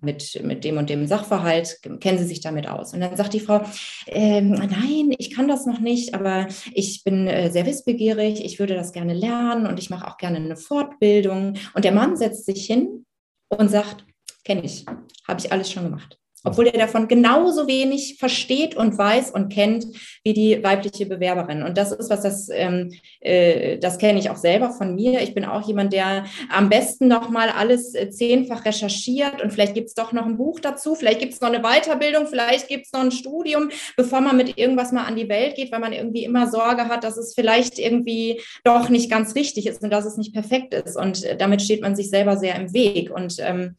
mit 0.00 0.29
mit, 0.42 0.64
dem 0.64 0.78
und 0.78 0.90
dem 0.90 1.06
Sachverhalt, 1.06 1.80
kennen 2.00 2.18
Sie 2.18 2.24
sich 2.24 2.40
damit 2.40 2.68
aus? 2.68 2.92
Und 2.92 3.00
dann 3.00 3.16
sagt 3.16 3.32
die 3.32 3.40
Frau, 3.40 3.62
ähm, 4.06 4.50
nein, 4.50 5.14
ich 5.18 5.34
kann 5.34 5.48
das 5.48 5.66
noch 5.66 5.80
nicht, 5.80 6.14
aber 6.14 6.46
ich 6.72 7.02
bin 7.04 7.26
äh, 7.26 7.50
sehr 7.50 7.66
wissbegierig, 7.66 8.44
ich 8.44 8.58
würde 8.58 8.74
das 8.74 8.92
gerne 8.92 9.14
lernen 9.14 9.66
und 9.66 9.78
ich 9.78 9.90
mache 9.90 10.06
auch 10.06 10.16
gerne 10.16 10.36
eine 10.36 10.56
Fortbildung. 10.56 11.54
Und 11.74 11.84
der 11.84 11.92
Mann 11.92 12.16
setzt 12.16 12.46
sich 12.46 12.66
hin 12.66 13.04
und 13.48 13.70
sagt, 13.70 14.04
kenne 14.44 14.62
ich, 14.64 14.86
habe 15.26 15.40
ich 15.40 15.52
alles 15.52 15.70
schon 15.70 15.84
gemacht 15.84 16.19
obwohl 16.44 16.66
er 16.66 16.78
davon 16.78 17.08
genauso 17.08 17.66
wenig 17.66 18.16
versteht 18.18 18.76
und 18.76 18.96
weiß 18.96 19.30
und 19.30 19.52
kennt 19.52 19.86
wie 20.24 20.32
die 20.32 20.62
weibliche 20.62 21.06
Bewerberin. 21.06 21.62
Und 21.62 21.76
das 21.76 21.92
ist 21.92 22.10
was, 22.10 22.22
das, 22.22 22.48
ähm, 22.52 22.92
äh, 23.20 23.78
das 23.78 23.98
kenne 23.98 24.18
ich 24.18 24.30
auch 24.30 24.36
selber 24.36 24.70
von 24.70 24.94
mir. 24.94 25.20
Ich 25.20 25.34
bin 25.34 25.44
auch 25.44 25.66
jemand, 25.66 25.92
der 25.92 26.24
am 26.50 26.68
besten 26.68 27.08
nochmal 27.08 27.50
alles 27.50 27.94
äh, 27.94 28.10
zehnfach 28.10 28.64
recherchiert 28.64 29.42
und 29.42 29.52
vielleicht 29.52 29.74
gibt 29.74 29.88
es 29.88 29.94
doch 29.94 30.12
noch 30.12 30.26
ein 30.26 30.36
Buch 30.36 30.60
dazu, 30.60 30.94
vielleicht 30.94 31.20
gibt 31.20 31.34
es 31.34 31.40
noch 31.40 31.52
eine 31.52 31.62
Weiterbildung, 31.62 32.26
vielleicht 32.26 32.68
gibt 32.68 32.86
es 32.86 32.92
noch 32.92 33.00
ein 33.00 33.12
Studium, 33.12 33.70
bevor 33.96 34.20
man 34.20 34.36
mit 34.36 34.58
irgendwas 34.58 34.92
mal 34.92 35.04
an 35.04 35.16
die 35.16 35.28
Welt 35.28 35.56
geht, 35.56 35.72
weil 35.72 35.80
man 35.80 35.92
irgendwie 35.92 36.24
immer 36.24 36.50
Sorge 36.50 36.88
hat, 36.88 37.04
dass 37.04 37.16
es 37.16 37.34
vielleicht 37.34 37.78
irgendwie 37.78 38.40
doch 38.64 38.88
nicht 38.88 39.10
ganz 39.10 39.34
richtig 39.34 39.66
ist 39.66 39.82
und 39.82 39.90
dass 39.90 40.04
es 40.04 40.16
nicht 40.16 40.32
perfekt 40.32 40.74
ist. 40.74 40.96
Und 40.96 41.24
äh, 41.24 41.36
damit 41.36 41.62
steht 41.62 41.82
man 41.82 41.96
sich 41.96 42.10
selber 42.10 42.36
sehr 42.36 42.54
im 42.56 42.72
Weg. 42.72 43.10
Und 43.10 43.36
ähm, 43.40 43.76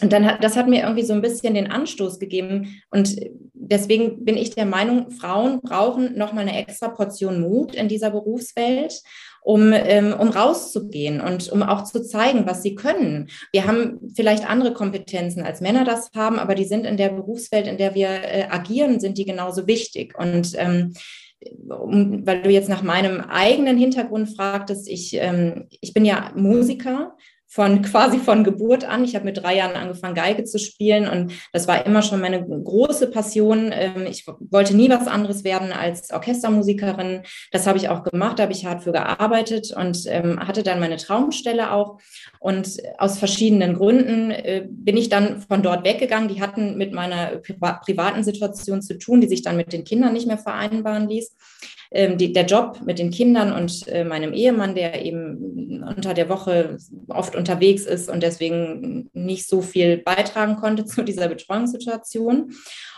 und 0.00 0.12
dann 0.12 0.26
hat, 0.26 0.42
das 0.42 0.56
hat 0.56 0.68
mir 0.68 0.82
irgendwie 0.82 1.04
so 1.04 1.12
ein 1.12 1.22
bisschen 1.22 1.54
den 1.54 1.70
Anstoß 1.70 2.18
gegeben. 2.18 2.82
Und 2.90 3.16
deswegen 3.52 4.24
bin 4.24 4.36
ich 4.36 4.50
der 4.50 4.66
Meinung, 4.66 5.10
Frauen 5.12 5.60
brauchen 5.60 6.18
nochmal 6.18 6.48
eine 6.48 6.58
extra 6.58 6.88
Portion 6.88 7.40
Mut 7.40 7.74
in 7.74 7.88
dieser 7.88 8.10
Berufswelt 8.10 9.02
um, 9.44 9.72
ähm, 9.74 10.14
um 10.18 10.30
rauszugehen 10.30 11.20
und 11.20 11.52
um 11.52 11.62
auch 11.62 11.84
zu 11.84 12.02
zeigen, 12.02 12.46
was 12.46 12.62
sie 12.62 12.74
können. 12.74 13.28
Wir 13.52 13.66
haben 13.66 14.00
vielleicht 14.16 14.48
andere 14.48 14.72
Kompetenzen, 14.72 15.42
als 15.42 15.60
Männer 15.60 15.84
das 15.84 16.10
haben, 16.16 16.38
aber 16.38 16.54
die 16.54 16.64
sind 16.64 16.86
in 16.86 16.96
der 16.96 17.10
Berufswelt, 17.10 17.66
in 17.66 17.76
der 17.76 17.94
wir 17.94 18.08
äh, 18.08 18.46
agieren, 18.48 19.00
sind 19.00 19.18
die 19.18 19.26
genauso 19.26 19.66
wichtig. 19.66 20.18
Und 20.18 20.52
ähm, 20.56 20.94
um, 21.68 22.26
weil 22.26 22.40
du 22.40 22.48
jetzt 22.48 22.70
nach 22.70 22.82
meinem 22.82 23.20
eigenen 23.20 23.76
Hintergrund 23.76 24.34
fragtest, 24.34 24.88
ich, 24.88 25.14
ähm, 25.14 25.66
ich 25.82 25.92
bin 25.92 26.06
ja 26.06 26.32
Musiker 26.34 27.14
von 27.54 27.82
quasi 27.82 28.18
von 28.18 28.42
Geburt 28.42 28.84
an. 28.84 29.04
Ich 29.04 29.14
habe 29.14 29.26
mit 29.26 29.36
drei 29.36 29.56
Jahren 29.56 29.76
angefangen, 29.76 30.16
Geige 30.16 30.42
zu 30.42 30.58
spielen 30.58 31.08
und 31.08 31.32
das 31.52 31.68
war 31.68 31.86
immer 31.86 32.02
schon 32.02 32.20
meine 32.20 32.44
große 32.44 33.12
Passion. 33.12 33.70
Ähm, 33.72 34.06
ich 34.10 34.26
wollte 34.26 34.74
nie 34.74 34.90
was 34.90 35.06
anderes 35.06 35.44
werden 35.44 35.70
als 35.70 36.10
Orchestermusikerin. 36.10 37.22
Das 37.52 37.68
habe 37.68 37.78
ich 37.78 37.88
auch 37.88 38.02
gemacht, 38.02 38.40
da 38.40 38.42
habe 38.42 38.52
ich 38.52 38.66
hart 38.66 38.82
für 38.82 38.90
gearbeitet 38.90 39.72
und 39.72 40.02
ähm, 40.08 40.40
hatte 40.40 40.64
dann 40.64 40.80
meine 40.80 40.96
Traumstelle 40.96 41.70
auch. 41.70 42.00
Und 42.40 42.78
aus 42.98 43.20
verschiedenen 43.20 43.74
Gründen 43.74 44.32
äh, 44.32 44.66
bin 44.68 44.96
ich 44.96 45.08
dann 45.08 45.40
von 45.40 45.62
dort 45.62 45.84
weggegangen. 45.84 46.28
Die 46.28 46.42
hatten 46.42 46.76
mit 46.76 46.92
meiner 46.92 47.36
privaten 47.36 48.24
Situation 48.24 48.82
zu 48.82 48.98
tun, 48.98 49.20
die 49.20 49.28
sich 49.28 49.42
dann 49.42 49.56
mit 49.56 49.72
den 49.72 49.84
Kindern 49.84 50.12
nicht 50.12 50.26
mehr 50.26 50.38
vereinbaren 50.38 51.08
ließ 51.08 51.32
ähm, 51.94 52.18
die, 52.18 52.32
der 52.32 52.44
Job 52.44 52.80
mit 52.84 52.98
den 52.98 53.10
Kindern 53.10 53.52
und 53.52 53.86
äh, 53.88 54.04
meinem 54.04 54.32
Ehemann, 54.32 54.74
der 54.74 55.04
eben 55.04 55.82
unter 55.84 56.12
der 56.12 56.28
Woche 56.28 56.76
oft 57.08 57.36
unterwegs 57.36 57.84
ist 57.86 58.10
und 58.10 58.22
deswegen 58.22 59.08
nicht 59.12 59.48
so 59.48 59.62
viel 59.62 59.98
beitragen 59.98 60.56
konnte 60.56 60.84
zu 60.84 61.02
dieser 61.02 61.28
Betreuungssituation. 61.28 62.52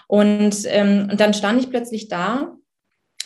Und, 0.08 0.56
ähm, 0.66 1.08
und 1.10 1.20
dann 1.20 1.34
stand 1.34 1.60
ich 1.60 1.70
plötzlich 1.70 2.08
da 2.08 2.56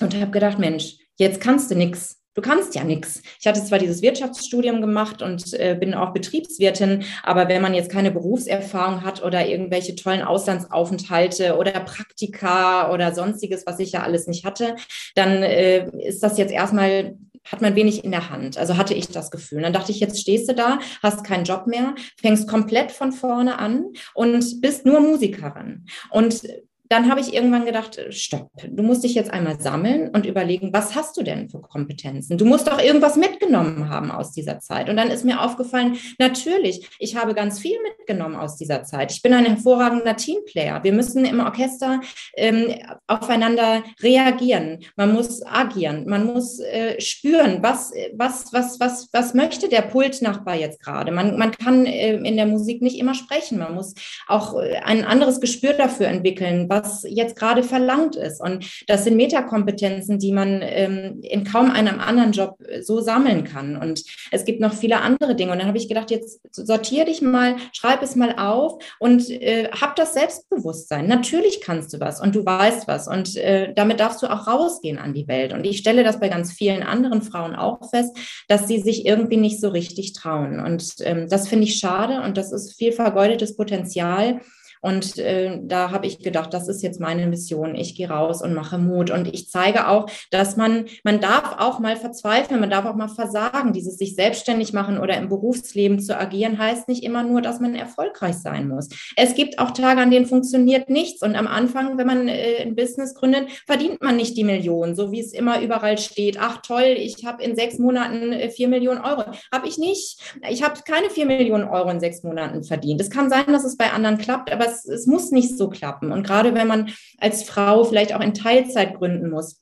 und 0.01 0.15
habe 0.15 0.31
gedacht, 0.33 0.59
Mensch, 0.59 0.97
jetzt 1.17 1.41
kannst 1.41 1.71
du 1.71 1.77
nichts 1.77 2.20
du 2.35 2.43
kannst 2.43 2.75
ja 2.75 2.85
nichts. 2.85 3.23
Ich 3.41 3.47
hatte 3.47 3.65
zwar 3.65 3.79
dieses 3.79 4.03
Wirtschaftsstudium 4.03 4.81
gemacht 4.81 5.23
und 5.23 5.53
äh, 5.55 5.77
bin 5.79 5.95
auch 5.95 6.13
Betriebswirtin, 6.13 7.05
aber 7.23 7.49
wenn 7.49 7.63
man 7.63 7.75
jetzt 7.75 7.91
keine 7.91 8.11
Berufserfahrung 8.11 9.05
hat 9.05 9.23
oder 9.23 9.47
irgendwelche 9.47 9.95
tollen 9.95 10.23
Auslandsaufenthalte 10.23 11.57
oder 11.57 11.73
Praktika 11.81 12.93
oder 12.93 13.15
sonstiges, 13.15 13.67
was 13.67 13.79
ich 13.79 13.93
ja 13.93 14.03
alles 14.03 14.27
nicht 14.27 14.45
hatte, 14.45 14.77
dann 15.15 15.43
äh, 15.43 15.89
ist 15.99 16.23
das 16.23 16.39
jetzt 16.39 16.53
erstmal 16.53 17.17
hat 17.51 17.63
man 17.63 17.75
wenig 17.75 18.05
in 18.05 18.11
der 18.11 18.31
Hand. 18.31 18.59
Also 18.59 18.77
hatte 18.77 18.95
ich 18.95 19.09
das 19.09 19.31
Gefühl. 19.31 19.63
dann 19.63 19.73
dachte 19.73 19.93
ich, 19.93 20.01
jetzt 20.01 20.21
stehst 20.21 20.49
du 20.49 20.55
da, 20.55 20.79
hast 21.03 21.25
keinen 21.25 21.45
Job 21.45 21.67
mehr, 21.67 21.95
fängst 22.21 22.47
komplett 22.47 22.93
von 22.93 23.13
vorne 23.13 23.59
an 23.59 23.87
und 24.15 24.61
bist 24.61 24.85
nur 24.85 25.01
Musikerin. 25.01 25.87
Und 26.11 26.43
dann 26.91 27.09
habe 27.09 27.21
ich 27.21 27.33
irgendwann 27.33 27.65
gedacht, 27.65 27.99
äh, 27.99 28.11
stopp, 28.11 28.51
du 28.69 28.83
musst 28.83 29.05
dich 29.05 29.15
jetzt 29.15 29.33
einmal 29.33 29.61
sammeln 29.61 30.11
und 30.11 30.27
überlegen, 30.27 30.73
was 30.73 30.97
hast 30.97 31.17
du 31.17 31.23
denn 31.23 31.49
für 31.49 31.61
Kompetenzen? 31.61 32.37
Du 32.37 32.45
musst 32.45 32.67
doch 32.67 32.83
irgendwas 32.83 33.15
mitgenommen 33.15 33.89
haben 33.89 34.11
aus 34.11 34.33
dieser 34.33 34.59
Zeit. 34.59 34.91
Und 34.91 34.97
dann 34.97 35.09
ist 35.09 35.25
mir 35.25 35.41
aufgefallen, 35.41 35.97
natürlich, 36.19 36.89
ich 36.99 37.15
habe 37.15 37.35
ganz 37.35 37.61
viel 37.61 37.79
mitgenommen 37.83 38.35
aus 38.35 38.57
dieser 38.57 38.83
Zeit. 38.83 39.13
Ich 39.13 39.23
bin 39.23 39.33
ein 39.33 39.47
hervorragender 39.47 40.17
Teamplayer. 40.17 40.83
Wir 40.83 40.93
müssen 40.93 41.25
im 41.25 41.39
Orchester 41.39 42.01
ähm, 42.37 42.75
aufeinander 43.07 43.85
reagieren. 44.03 44.81
Man 44.97 45.13
muss 45.13 45.47
agieren. 45.47 46.07
Man 46.09 46.27
muss 46.27 46.59
äh, 46.59 47.01
spüren, 47.01 47.63
was, 47.63 47.93
was, 48.15 48.53
was, 48.53 48.81
was, 48.81 49.09
was 49.13 49.35
möchte 49.35 49.69
der 49.69 49.83
Pultnachbar 49.83 50.57
jetzt 50.57 50.83
gerade. 50.83 51.13
Man, 51.13 51.39
man 51.39 51.53
kann 51.53 51.87
äh, 51.87 52.17
in 52.17 52.37
der 52.37 52.47
Musik 52.47 52.83
nicht 52.83 52.99
immer 52.99 53.15
sprechen. 53.15 53.59
Man 53.59 53.77
muss 53.77 53.95
auch 54.27 54.61
äh, 54.61 54.81
ein 54.85 55.05
anderes 55.05 55.41
Gespür 55.41 55.75
dafür 55.75 56.09
entwickeln, 56.09 56.69
was 56.69 56.80
was 56.83 57.05
jetzt 57.09 57.37
gerade 57.37 57.63
verlangt 57.63 58.17
ist. 58.17 58.41
Und 58.41 58.67
das 58.87 59.05
sind 59.05 59.17
Metakompetenzen, 59.17 60.19
die 60.19 60.33
man 60.33 60.61
ähm, 60.63 61.21
in 61.23 61.45
kaum 61.45 61.71
einem 61.71 62.01
anderen 62.01 62.33
Job 62.33 62.59
so 62.83 63.01
sammeln 63.01 63.45
kann. 63.45 63.77
Und 63.77 64.03
es 64.31 64.45
gibt 64.45 64.61
noch 64.61 64.73
viele 64.73 65.01
andere 65.01 65.35
Dinge. 65.35 65.53
Und 65.53 65.59
dann 65.59 65.69
habe 65.69 65.79
ich 65.79 65.89
gedacht, 65.89 66.11
jetzt 66.11 66.41
sortiere 66.53 67.07
dich 67.07 67.23
mal, 67.23 67.57
schreib 67.73 68.03
es 68.03 68.17
mal 68.17 68.35
auf 68.39 68.83
und 68.99 69.31
äh, 69.31 69.69
hab 69.69 69.97
das 69.97 70.15
Selbstbewusstsein. 70.15 71.07
Natürlich 71.07 71.61
kannst 71.61 71.93
du 71.93 72.01
was 72.01 72.21
und 72.21 72.35
du 72.35 72.45
weißt 72.45 72.89
was. 72.89 73.09
Und 73.09 73.37
äh, 73.37 73.73
damit 73.75 74.01
darfst 74.01 74.23
du 74.23 74.27
auch 74.27 74.47
rausgehen 74.47 74.99
an 74.99 75.15
die 75.15 75.29
Welt. 75.29 75.53
Und 75.53 75.65
ich 75.65 75.79
stelle 75.79 76.05
das 76.05 76.21
bei 76.21 76.29
ganz 76.29 76.53
vielen 76.53 76.83
anderen 76.83 77.23
Frauen 77.23 77.55
auch 77.55 77.91
fest, 77.91 78.17
dass 78.49 78.69
sie 78.69 78.81
sich 78.81 79.07
irgendwie 79.07 79.37
nicht 79.37 79.61
so 79.61 79.69
richtig 79.69 80.13
trauen. 80.13 80.61
Und 80.61 80.95
ähm, 81.01 81.29
das 81.29 81.49
finde 81.49 81.65
ich 81.65 81.79
schade 81.79 82.23
und 82.23 82.37
das 82.37 82.53
ist 82.53 82.77
viel 82.77 82.93
vergeudetes 82.93 83.57
Potenzial 83.57 84.41
und 84.81 85.19
äh, 85.19 85.61
da 85.63 85.91
habe 85.91 86.07
ich 86.07 86.19
gedacht, 86.21 86.55
das 86.55 86.69
ist 86.69 86.83
jetzt 86.83 87.01
meine 87.01 87.27
Mission. 87.27 87.75
Ich 87.75 87.95
gehe 87.95 88.09
raus 88.09 88.43
und 88.43 88.55
mache 88.55 88.79
Mut. 88.79 89.11
Und 89.11 89.33
ich 89.33 89.49
zeige 89.51 89.89
auch, 89.89 90.11
dass 90.31 90.57
man, 90.57 90.87
man 91.05 91.21
darf 91.21 91.57
auch 91.59 91.79
mal 91.79 91.97
verzweifeln, 91.97 92.61
man 92.61 92.71
darf 92.71 92.87
auch 92.87 92.95
mal 92.95 93.09
versagen. 93.09 93.73
Dieses 93.73 93.99
sich 93.99 94.15
selbstständig 94.15 94.73
machen 94.73 94.99
oder 94.99 95.17
im 95.17 95.29
Berufsleben 95.29 96.01
zu 96.01 96.19
agieren, 96.19 96.59
heißt 96.59 96.89
nicht 96.89 97.05
immer 97.05 97.23
nur, 97.23 97.43
dass 97.43 97.61
man 97.61 97.75
erfolgreich 97.75 98.37
sein 98.37 98.69
muss. 98.69 98.89
Es 99.17 99.35
gibt 99.35 99.59
auch 99.59 99.73
Tage, 99.73 100.01
an 100.01 100.11
denen 100.11 100.27
funktioniert 100.27 100.89
nichts. 100.89 101.23
Und 101.23 101.37
am 101.37 101.47
Anfang, 101.47 101.99
wenn 101.99 102.07
man 102.07 102.29
äh, 102.29 102.63
ein 102.63 102.75
Business 102.75 103.15
gründet, 103.15 103.51
verdient 103.67 104.03
man 104.03 104.17
nicht 104.17 104.37
die 104.37 104.45
Millionen, 104.45 104.95
so 104.95 105.13
wie 105.13 105.21
es 105.21 105.33
immer 105.33 105.61
überall 105.61 105.99
steht. 105.99 106.39
Ach 106.41 106.63
toll, 106.63 106.95
ich 106.97 107.27
habe 107.27 107.43
in 107.43 107.55
sechs 107.55 107.79
Monaten 107.79 108.33
äh, 108.33 108.49
vier 108.49 108.69
Millionen 108.69 109.01
Euro. 109.01 109.25
Habe 109.53 109.69
ich 109.69 109.77
nicht. 109.77 110.19
Ich 110.49 110.63
habe 110.63 110.81
keine 110.87 111.11
vier 111.11 111.27
Millionen 111.27 111.65
Euro 111.65 111.91
in 111.91 112.01
sechs 112.01 112.23
Monaten 112.23 112.63
verdient. 112.63 113.01
Es 113.01 113.11
kann 113.11 113.29
sein, 113.29 113.47
dass 113.49 113.65
es 113.65 113.77
bei 113.77 113.91
anderen 113.93 114.17
klappt, 114.17 114.51
aber 114.51 114.70
es, 114.71 114.87
es 114.87 115.07
muss 115.07 115.31
nicht 115.31 115.57
so 115.57 115.69
klappen. 115.69 116.13
Und 116.13 116.27
gerade 116.27 116.55
wenn 116.55 116.67
man 116.67 116.91
als 117.19 117.43
Frau 117.43 117.85
vielleicht 117.85 118.15
auch 118.15 118.21
in 118.21 118.35
Teilzeit 118.35 118.95
gründen 118.99 119.31
muss, 119.31 119.61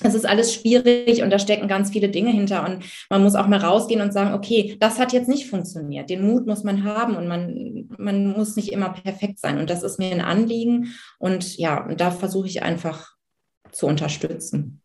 es 0.00 0.14
ist 0.14 0.26
alles 0.26 0.52
schwierig 0.52 1.22
und 1.22 1.30
da 1.30 1.38
stecken 1.38 1.68
ganz 1.68 1.90
viele 1.90 2.10
Dinge 2.10 2.30
hinter 2.30 2.66
und 2.66 2.84
man 3.08 3.22
muss 3.22 3.34
auch 3.34 3.46
mal 3.46 3.60
rausgehen 3.60 4.02
und 4.02 4.12
sagen, 4.12 4.34
okay, 4.34 4.76
das 4.78 4.98
hat 4.98 5.12
jetzt 5.12 5.28
nicht 5.28 5.48
funktioniert. 5.48 6.10
Den 6.10 6.26
Mut 6.26 6.46
muss 6.46 6.64
man 6.64 6.84
haben 6.84 7.16
und 7.16 7.26
man, 7.28 7.88
man 7.96 8.32
muss 8.32 8.56
nicht 8.56 8.72
immer 8.72 8.90
perfekt 8.90 9.38
sein. 9.38 9.58
Und 9.58 9.70
das 9.70 9.82
ist 9.82 9.98
mir 9.98 10.10
ein 10.10 10.20
Anliegen 10.20 10.94
und 11.18 11.56
ja, 11.56 11.88
da 11.94 12.10
versuche 12.10 12.46
ich 12.46 12.62
einfach 12.62 13.14
zu 13.72 13.86
unterstützen. 13.86 14.82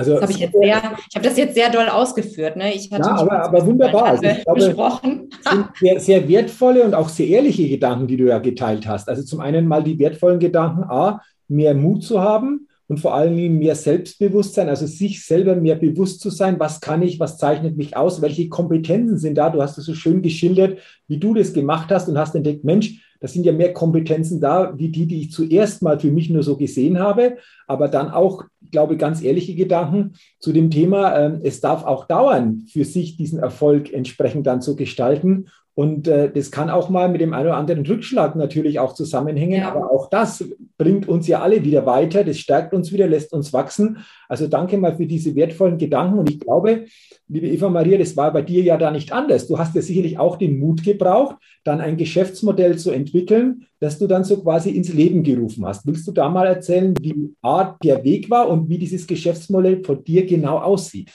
Also 0.00 0.14
das 0.14 0.22
habe 0.22 0.32
ich 0.32 0.38
jetzt 0.38 0.54
sehr, 0.58 0.82
ich 1.10 1.14
habe 1.14 1.28
das 1.28 1.36
jetzt 1.36 1.54
sehr 1.54 1.70
doll 1.70 1.86
ausgeführt. 1.86 2.56
Ne? 2.56 2.72
Ich 2.72 2.90
hatte 2.90 3.06
ja, 3.06 3.16
aber, 3.16 3.44
aber 3.44 3.66
wunderbar. 3.66 4.04
Also 4.04 4.24
ich 4.24 4.44
glaube, 4.44 4.60
besprochen. 4.60 5.28
sind 5.46 5.66
sehr, 5.78 6.00
sehr 6.00 6.26
wertvolle 6.26 6.84
und 6.84 6.94
auch 6.94 7.10
sehr 7.10 7.26
ehrliche 7.26 7.68
Gedanken, 7.68 8.06
die 8.06 8.16
du 8.16 8.24
ja 8.24 8.38
geteilt 8.38 8.86
hast. 8.86 9.10
Also 9.10 9.22
zum 9.22 9.40
einen 9.40 9.68
mal 9.68 9.84
die 9.84 9.98
wertvollen 9.98 10.38
Gedanken, 10.38 10.84
a, 10.84 11.20
mehr 11.48 11.74
Mut 11.74 12.02
zu 12.02 12.18
haben 12.18 12.66
und 12.90 12.98
vor 12.98 13.14
allem 13.14 13.58
mehr 13.58 13.76
Selbstbewusstsein, 13.76 14.68
also 14.68 14.84
sich 14.84 15.24
selber 15.24 15.54
mehr 15.54 15.76
bewusst 15.76 16.20
zu 16.20 16.28
sein, 16.28 16.58
was 16.58 16.80
kann 16.80 17.02
ich, 17.02 17.20
was 17.20 17.38
zeichnet 17.38 17.76
mich 17.76 17.96
aus, 17.96 18.20
welche 18.20 18.48
Kompetenzen 18.48 19.16
sind 19.16 19.38
da. 19.38 19.48
Du 19.48 19.62
hast 19.62 19.78
es 19.78 19.84
so 19.84 19.94
schön 19.94 20.22
geschildert, 20.22 20.80
wie 21.06 21.18
du 21.18 21.32
das 21.32 21.52
gemacht 21.52 21.92
hast 21.92 22.08
und 22.08 22.18
hast 22.18 22.34
entdeckt, 22.34 22.64
Mensch, 22.64 23.00
da 23.20 23.28
sind 23.28 23.46
ja 23.46 23.52
mehr 23.52 23.72
Kompetenzen 23.72 24.40
da, 24.40 24.76
wie 24.76 24.88
die, 24.88 25.06
die 25.06 25.20
ich 25.20 25.30
zuerst 25.30 25.82
mal 25.82 26.00
für 26.00 26.10
mich 26.10 26.30
nur 26.30 26.42
so 26.42 26.56
gesehen 26.56 26.98
habe, 26.98 27.36
aber 27.68 27.86
dann 27.86 28.10
auch, 28.10 28.42
glaube 28.72 28.94
ich, 28.94 28.98
ganz 28.98 29.22
ehrliche 29.22 29.54
Gedanken 29.54 30.14
zu 30.40 30.52
dem 30.52 30.68
Thema, 30.68 31.14
äh, 31.16 31.38
es 31.44 31.60
darf 31.60 31.84
auch 31.84 32.06
dauern, 32.06 32.64
für 32.68 32.84
sich 32.84 33.16
diesen 33.16 33.38
Erfolg 33.38 33.92
entsprechend 33.92 34.48
dann 34.48 34.62
zu 34.62 34.74
gestalten. 34.74 35.46
Und 35.80 36.08
äh, 36.08 36.30
das 36.30 36.50
kann 36.50 36.68
auch 36.68 36.90
mal 36.90 37.08
mit 37.08 37.22
dem 37.22 37.32
einen 37.32 37.46
oder 37.46 37.56
anderen 37.56 37.86
Rückschlag 37.86 38.36
natürlich 38.36 38.78
auch 38.78 38.92
zusammenhängen, 38.92 39.62
ja. 39.62 39.70
aber 39.70 39.90
auch 39.90 40.10
das 40.10 40.44
bringt 40.76 41.08
uns 41.08 41.26
ja 41.26 41.40
alle 41.40 41.64
wieder 41.64 41.86
weiter, 41.86 42.22
das 42.22 42.38
stärkt 42.38 42.74
uns 42.74 42.92
wieder, 42.92 43.06
lässt 43.06 43.32
uns 43.32 43.54
wachsen. 43.54 43.96
Also 44.28 44.46
danke 44.46 44.76
mal 44.76 44.94
für 44.94 45.06
diese 45.06 45.34
wertvollen 45.34 45.78
Gedanken. 45.78 46.18
Und 46.18 46.28
ich 46.28 46.38
glaube, 46.38 46.84
liebe 47.28 47.48
Eva 47.48 47.70
Maria, 47.70 47.96
das 47.96 48.14
war 48.14 48.30
bei 48.30 48.42
dir 48.42 48.62
ja 48.62 48.76
da 48.76 48.90
nicht 48.90 49.10
anders. 49.10 49.48
Du 49.48 49.58
hast 49.58 49.74
ja 49.74 49.80
sicherlich 49.80 50.18
auch 50.18 50.36
den 50.36 50.58
Mut 50.58 50.82
gebraucht, 50.82 51.36
dann 51.64 51.80
ein 51.80 51.96
Geschäftsmodell 51.96 52.76
zu 52.76 52.90
entwickeln, 52.90 53.64
das 53.78 53.98
du 53.98 54.06
dann 54.06 54.24
so 54.24 54.42
quasi 54.42 54.68
ins 54.72 54.92
Leben 54.92 55.22
gerufen 55.22 55.64
hast. 55.64 55.86
Willst 55.86 56.06
du 56.06 56.12
da 56.12 56.28
mal 56.28 56.46
erzählen, 56.46 56.94
wie 57.00 57.34
Art 57.40 57.82
der 57.82 58.04
Weg 58.04 58.28
war 58.28 58.50
und 58.50 58.68
wie 58.68 58.76
dieses 58.76 59.06
Geschäftsmodell 59.06 59.82
von 59.82 60.04
dir 60.04 60.26
genau 60.26 60.58
aussieht? 60.58 61.10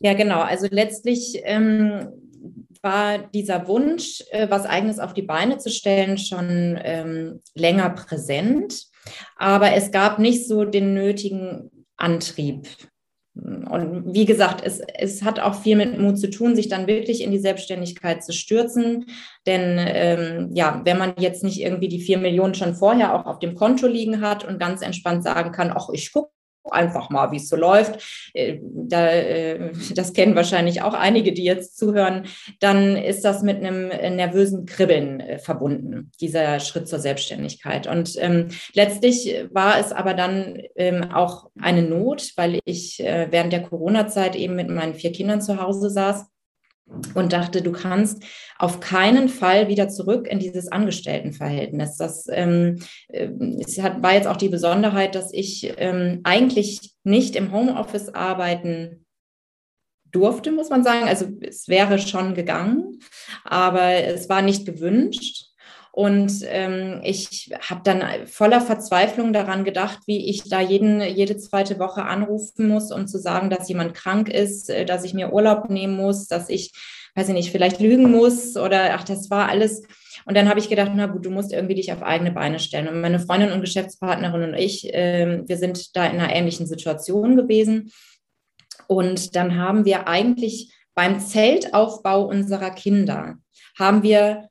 Ja, 0.00 0.14
genau. 0.14 0.40
Also 0.40 0.66
letztlich 0.68 1.40
ähm, 1.44 2.08
war 2.82 3.18
dieser 3.18 3.68
Wunsch, 3.68 4.22
äh, 4.30 4.48
was 4.50 4.66
eigenes 4.66 4.98
auf 4.98 5.14
die 5.14 5.22
Beine 5.22 5.58
zu 5.58 5.70
stellen, 5.70 6.18
schon 6.18 6.78
ähm, 6.82 7.40
länger 7.54 7.90
präsent. 7.90 8.84
Aber 9.36 9.72
es 9.72 9.90
gab 9.90 10.18
nicht 10.18 10.46
so 10.46 10.64
den 10.64 10.94
nötigen 10.94 11.70
Antrieb. 11.96 12.66
Und 13.34 14.12
wie 14.12 14.24
gesagt, 14.24 14.62
es, 14.64 14.80
es 14.80 15.22
hat 15.22 15.38
auch 15.38 15.54
viel 15.54 15.76
mit 15.76 15.98
Mut 15.98 16.18
zu 16.18 16.28
tun, 16.28 16.56
sich 16.56 16.68
dann 16.68 16.88
wirklich 16.88 17.22
in 17.22 17.30
die 17.30 17.38
Selbstständigkeit 17.38 18.24
zu 18.24 18.32
stürzen. 18.32 19.06
Denn 19.46 19.76
ähm, 19.78 20.50
ja, 20.52 20.82
wenn 20.84 20.98
man 20.98 21.14
jetzt 21.18 21.44
nicht 21.44 21.60
irgendwie 21.60 21.88
die 21.88 22.00
vier 22.00 22.18
Millionen 22.18 22.54
schon 22.54 22.74
vorher 22.74 23.14
auch 23.14 23.26
auf 23.26 23.38
dem 23.38 23.54
Konto 23.54 23.86
liegen 23.86 24.20
hat 24.20 24.44
und 24.44 24.58
ganz 24.58 24.82
entspannt 24.82 25.22
sagen 25.22 25.52
kann, 25.52 25.72
ach, 25.74 25.88
ich 25.92 26.12
gucke 26.12 26.32
einfach 26.64 27.10
mal, 27.10 27.32
wie 27.32 27.36
es 27.36 27.48
so 27.48 27.56
läuft. 27.56 28.30
Äh, 28.34 28.58
da, 28.62 29.08
äh, 29.08 29.72
das 29.94 30.12
kennen 30.12 30.36
wahrscheinlich 30.36 30.82
auch 30.82 30.94
einige, 30.94 31.32
die 31.32 31.44
jetzt 31.44 31.76
zuhören. 31.76 32.26
Dann 32.60 32.96
ist 32.96 33.24
das 33.24 33.42
mit 33.42 33.58
einem 33.58 33.88
nervösen 33.88 34.66
Kribbeln 34.66 35.20
äh, 35.20 35.38
verbunden, 35.38 36.10
dieser 36.20 36.60
Schritt 36.60 36.88
zur 36.88 36.98
Selbstständigkeit. 36.98 37.86
Und 37.86 38.14
ähm, 38.18 38.48
letztlich 38.74 39.34
war 39.50 39.78
es 39.78 39.92
aber 39.92 40.14
dann 40.14 40.60
ähm, 40.76 41.10
auch 41.12 41.50
eine 41.60 41.82
Not, 41.82 42.32
weil 42.36 42.60
ich 42.64 43.00
äh, 43.00 43.28
während 43.30 43.52
der 43.52 43.62
Corona-Zeit 43.62 44.36
eben 44.36 44.56
mit 44.56 44.68
meinen 44.68 44.94
vier 44.94 45.12
Kindern 45.12 45.40
zu 45.40 45.60
Hause 45.60 45.90
saß 45.90 46.29
und 47.14 47.32
dachte, 47.32 47.62
du 47.62 47.72
kannst 47.72 48.22
auf 48.58 48.80
keinen 48.80 49.28
Fall 49.28 49.68
wieder 49.68 49.88
zurück 49.88 50.26
in 50.26 50.38
dieses 50.38 50.70
Angestelltenverhältnis. 50.70 51.96
Das 51.96 52.26
ähm, 52.30 52.78
äh, 53.08 53.28
es 53.60 53.80
hat, 53.80 54.02
war 54.02 54.14
jetzt 54.14 54.26
auch 54.26 54.36
die 54.36 54.48
Besonderheit, 54.48 55.14
dass 55.14 55.32
ich 55.32 55.72
ähm, 55.78 56.20
eigentlich 56.24 56.94
nicht 57.04 57.36
im 57.36 57.52
Homeoffice 57.52 58.08
arbeiten 58.14 59.06
durfte, 60.10 60.52
muss 60.52 60.70
man 60.70 60.82
sagen. 60.82 61.06
Also 61.06 61.26
es 61.40 61.68
wäre 61.68 61.98
schon 61.98 62.34
gegangen, 62.34 62.98
aber 63.44 63.94
es 64.04 64.28
war 64.28 64.42
nicht 64.42 64.66
gewünscht. 64.66 65.49
Und 65.92 66.42
ähm, 66.44 67.00
ich 67.02 67.50
habe 67.68 67.80
dann 67.82 68.26
voller 68.26 68.60
Verzweiflung 68.60 69.32
daran 69.32 69.64
gedacht, 69.64 69.98
wie 70.06 70.30
ich 70.30 70.48
da 70.48 70.60
jeden, 70.60 71.00
jede 71.00 71.36
zweite 71.36 71.80
Woche 71.80 72.04
anrufen 72.04 72.68
muss, 72.68 72.92
um 72.92 73.08
zu 73.08 73.18
sagen, 73.18 73.50
dass 73.50 73.68
jemand 73.68 73.94
krank 73.94 74.28
ist, 74.28 74.70
äh, 74.70 74.84
dass 74.84 75.04
ich 75.04 75.14
mir 75.14 75.32
Urlaub 75.32 75.68
nehmen 75.68 75.96
muss, 75.96 76.28
dass 76.28 76.48
ich, 76.48 76.72
weiß 77.16 77.28
ich 77.28 77.34
nicht, 77.34 77.50
vielleicht 77.50 77.80
lügen 77.80 78.10
muss 78.10 78.56
oder 78.56 78.94
ach, 78.94 79.04
das 79.04 79.30
war 79.30 79.48
alles. 79.48 79.82
Und 80.26 80.36
dann 80.36 80.48
habe 80.48 80.60
ich 80.60 80.68
gedacht, 80.68 80.92
na 80.94 81.06
gut, 81.06 81.26
du 81.26 81.30
musst 81.30 81.52
irgendwie 81.52 81.74
dich 81.74 81.92
auf 81.92 82.02
eigene 82.02 82.30
Beine 82.30 82.60
stellen. 82.60 82.86
Und 82.86 83.00
meine 83.00 83.18
Freundin 83.18 83.50
und 83.50 83.60
Geschäftspartnerin 83.60 84.50
und 84.50 84.54
ich, 84.54 84.94
äh, 84.94 85.42
wir 85.44 85.56
sind 85.56 85.96
da 85.96 86.06
in 86.06 86.20
einer 86.20 86.32
ähnlichen 86.32 86.66
Situation 86.66 87.36
gewesen. 87.36 87.90
Und 88.86 89.34
dann 89.34 89.56
haben 89.56 89.84
wir 89.84 90.06
eigentlich 90.06 90.72
beim 90.94 91.18
Zeltaufbau 91.18 92.26
unserer 92.26 92.70
Kinder, 92.70 93.36
haben 93.78 94.02
wir 94.02 94.49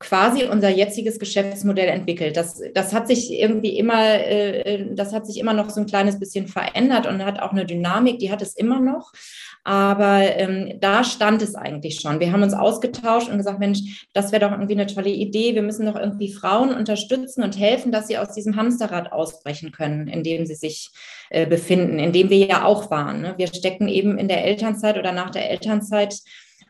quasi 0.00 0.44
unser 0.44 0.68
jetziges 0.68 1.18
Geschäftsmodell 1.18 1.88
entwickelt. 1.88 2.36
Das, 2.36 2.60
das 2.74 2.92
hat 2.92 3.06
sich 3.06 3.32
irgendwie 3.32 3.78
immer, 3.78 4.02
äh, 4.02 4.94
das 4.94 5.12
hat 5.12 5.26
sich 5.26 5.38
immer 5.38 5.54
noch 5.54 5.70
so 5.70 5.80
ein 5.80 5.86
kleines 5.86 6.18
bisschen 6.18 6.46
verändert 6.48 7.06
und 7.06 7.24
hat 7.24 7.40
auch 7.40 7.52
eine 7.52 7.64
Dynamik, 7.64 8.18
die 8.18 8.30
hat 8.30 8.42
es 8.42 8.56
immer 8.56 8.80
noch. 8.80 9.12
Aber 9.62 10.20
ähm, 10.36 10.78
da 10.80 11.04
stand 11.04 11.40
es 11.40 11.54
eigentlich 11.54 12.00
schon. 12.00 12.20
Wir 12.20 12.32
haben 12.32 12.42
uns 12.42 12.52
ausgetauscht 12.52 13.30
und 13.30 13.38
gesagt, 13.38 13.60
Mensch, 13.60 14.06
das 14.12 14.30
wäre 14.30 14.44
doch 14.44 14.52
irgendwie 14.52 14.74
eine 14.74 14.86
tolle 14.86 15.08
Idee. 15.08 15.54
Wir 15.54 15.62
müssen 15.62 15.86
doch 15.86 15.96
irgendwie 15.96 16.32
Frauen 16.32 16.74
unterstützen 16.74 17.42
und 17.42 17.58
helfen, 17.58 17.90
dass 17.90 18.08
sie 18.08 18.18
aus 18.18 18.34
diesem 18.34 18.56
Hamsterrad 18.56 19.10
ausbrechen 19.12 19.72
können, 19.72 20.06
in 20.08 20.22
dem 20.22 20.44
sie 20.44 20.54
sich 20.54 20.90
äh, 21.30 21.46
befinden, 21.46 21.98
in 21.98 22.12
dem 22.12 22.28
wir 22.28 22.44
ja 22.44 22.64
auch 22.64 22.90
waren. 22.90 23.22
Ne? 23.22 23.34
Wir 23.38 23.46
stecken 23.46 23.88
eben 23.88 24.18
in 24.18 24.28
der 24.28 24.44
Elternzeit 24.44 24.98
oder 24.98 25.12
nach 25.12 25.30
der 25.30 25.50
Elternzeit 25.50 26.18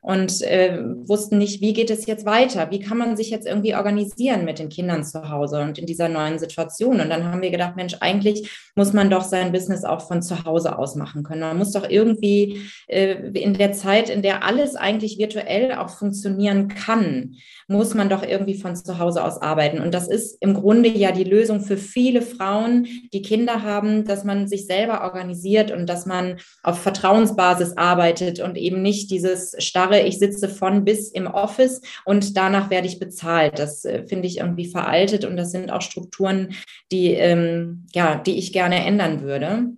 und 0.04 0.42
äh, 0.42 0.78
wussten 1.08 1.38
nicht, 1.38 1.62
wie 1.62 1.72
geht 1.72 1.88
es 1.88 2.04
jetzt 2.04 2.26
weiter? 2.26 2.70
Wie 2.70 2.78
kann 2.78 2.98
man 2.98 3.16
sich 3.16 3.30
jetzt 3.30 3.46
irgendwie 3.46 3.74
organisieren 3.74 4.44
mit 4.44 4.58
den 4.58 4.68
Kindern 4.68 5.02
zu 5.02 5.30
Hause 5.30 5.62
und 5.62 5.78
in 5.78 5.86
dieser 5.86 6.10
neuen 6.10 6.38
Situation? 6.38 7.00
Und 7.00 7.08
dann 7.08 7.24
haben 7.24 7.40
wir 7.40 7.50
gedacht, 7.50 7.74
Mensch, 7.74 7.96
eigentlich 8.00 8.50
muss 8.74 8.92
man 8.92 9.08
doch 9.08 9.24
sein 9.24 9.50
Business 9.50 9.82
auch 9.82 10.06
von 10.06 10.20
zu 10.20 10.44
Hause 10.44 10.76
aus 10.78 10.94
machen 10.94 11.22
können. 11.22 11.40
Man 11.40 11.56
muss 11.56 11.72
doch 11.72 11.88
irgendwie 11.88 12.60
äh, 12.86 13.14
in 13.32 13.54
der 13.54 13.72
Zeit, 13.72 14.10
in 14.10 14.20
der 14.20 14.44
alles 14.44 14.76
eigentlich 14.76 15.16
virtuell 15.16 15.72
auch 15.72 15.88
funktionieren 15.88 16.68
kann, 16.68 17.36
muss 17.66 17.94
man 17.94 18.10
doch 18.10 18.22
irgendwie 18.22 18.60
von 18.60 18.76
zu 18.76 18.98
Hause 18.98 19.24
aus 19.24 19.40
arbeiten. 19.40 19.80
Und 19.80 19.94
das 19.94 20.08
ist 20.08 20.36
im 20.42 20.52
Grunde 20.52 20.90
ja 20.90 21.12
die 21.12 21.24
Lösung 21.24 21.60
für 21.60 21.78
viele 21.78 22.20
Frauen, 22.20 22.86
die 23.14 23.22
Kinder 23.22 23.62
haben, 23.62 24.04
dass 24.04 24.22
man 24.22 24.48
sich 24.48 24.66
selber 24.66 25.02
organisiert 25.02 25.70
und 25.70 25.86
dass 25.88 26.04
man 26.04 26.36
auf 26.62 26.82
Vertrauensbasis 26.82 27.78
arbeitet 27.78 28.40
und 28.40 28.58
eben 28.58 28.82
nicht 28.82 29.10
dieses 29.10 29.54
starre, 29.58 29.93
ich 30.00 30.18
sitze 30.18 30.48
von 30.48 30.84
bis 30.84 31.10
im 31.10 31.26
Office 31.26 31.80
und 32.04 32.36
danach 32.36 32.70
werde 32.70 32.86
ich 32.86 32.98
bezahlt. 32.98 33.58
Das 33.58 33.84
äh, 33.84 34.06
finde 34.06 34.26
ich 34.26 34.38
irgendwie 34.38 34.66
veraltet 34.66 35.24
und 35.24 35.36
das 35.36 35.50
sind 35.50 35.70
auch 35.70 35.82
Strukturen, 35.82 36.54
die, 36.92 37.12
ähm, 37.12 37.86
ja, 37.94 38.16
die 38.16 38.38
ich 38.38 38.52
gerne 38.52 38.84
ändern 38.84 39.22
würde. 39.22 39.68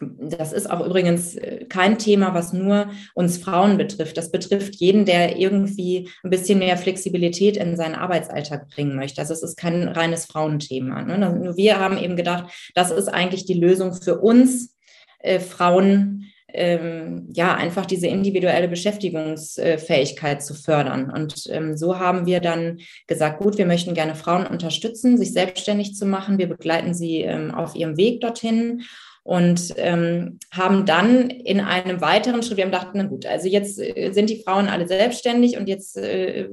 Das 0.00 0.52
ist 0.52 0.70
auch 0.70 0.84
übrigens 0.84 1.36
äh, 1.36 1.64
kein 1.68 1.98
Thema, 1.98 2.34
was 2.34 2.52
nur 2.52 2.90
uns 3.14 3.38
Frauen 3.38 3.78
betrifft. 3.78 4.18
Das 4.18 4.30
betrifft 4.30 4.74
jeden, 4.76 5.06
der 5.06 5.38
irgendwie 5.38 6.10
ein 6.22 6.30
bisschen 6.30 6.58
mehr 6.58 6.76
Flexibilität 6.76 7.56
in 7.56 7.76
seinen 7.76 7.94
Arbeitsalltag 7.94 8.68
bringen 8.68 8.94
möchte. 8.94 9.22
Also 9.22 9.32
es 9.32 9.42
ist 9.42 9.56
kein 9.56 9.88
reines 9.88 10.26
Frauenthema. 10.26 11.02
Ne? 11.02 11.52
Wir 11.56 11.78
haben 11.80 11.96
eben 11.96 12.16
gedacht, 12.16 12.52
das 12.74 12.90
ist 12.90 13.08
eigentlich 13.08 13.46
die 13.46 13.58
Lösung 13.58 13.94
für 13.94 14.18
uns 14.18 14.76
äh, 15.20 15.40
Frauen, 15.40 16.26
ähm, 16.56 17.28
ja, 17.32 17.54
einfach 17.54 17.86
diese 17.86 18.06
individuelle 18.06 18.68
Beschäftigungsfähigkeit 18.68 20.42
zu 20.42 20.54
fördern. 20.54 21.10
Und 21.10 21.46
ähm, 21.50 21.76
so 21.76 21.98
haben 21.98 22.26
wir 22.26 22.40
dann 22.40 22.78
gesagt, 23.06 23.40
gut, 23.40 23.58
wir 23.58 23.66
möchten 23.66 23.94
gerne 23.94 24.14
Frauen 24.14 24.46
unterstützen, 24.46 25.18
sich 25.18 25.32
selbstständig 25.32 25.94
zu 25.94 26.06
machen. 26.06 26.38
Wir 26.38 26.48
begleiten 26.48 26.94
sie 26.94 27.20
ähm, 27.20 27.54
auf 27.54 27.74
ihrem 27.74 27.96
Weg 27.96 28.20
dorthin 28.20 28.82
und 29.26 29.74
ähm, 29.76 30.38
haben 30.52 30.86
dann 30.86 31.30
in 31.30 31.58
einem 31.58 32.00
weiteren 32.00 32.44
Schritt, 32.44 32.58
wir 32.58 32.64
haben 32.64 32.70
gedacht, 32.70 32.90
na 32.94 33.02
gut, 33.02 33.26
also 33.26 33.48
jetzt 33.48 33.80
äh, 33.80 34.12
sind 34.12 34.30
die 34.30 34.40
Frauen 34.40 34.68
alle 34.68 34.86
selbstständig 34.86 35.56
und 35.56 35.68
jetzt, 35.68 35.96
äh, 35.96 36.46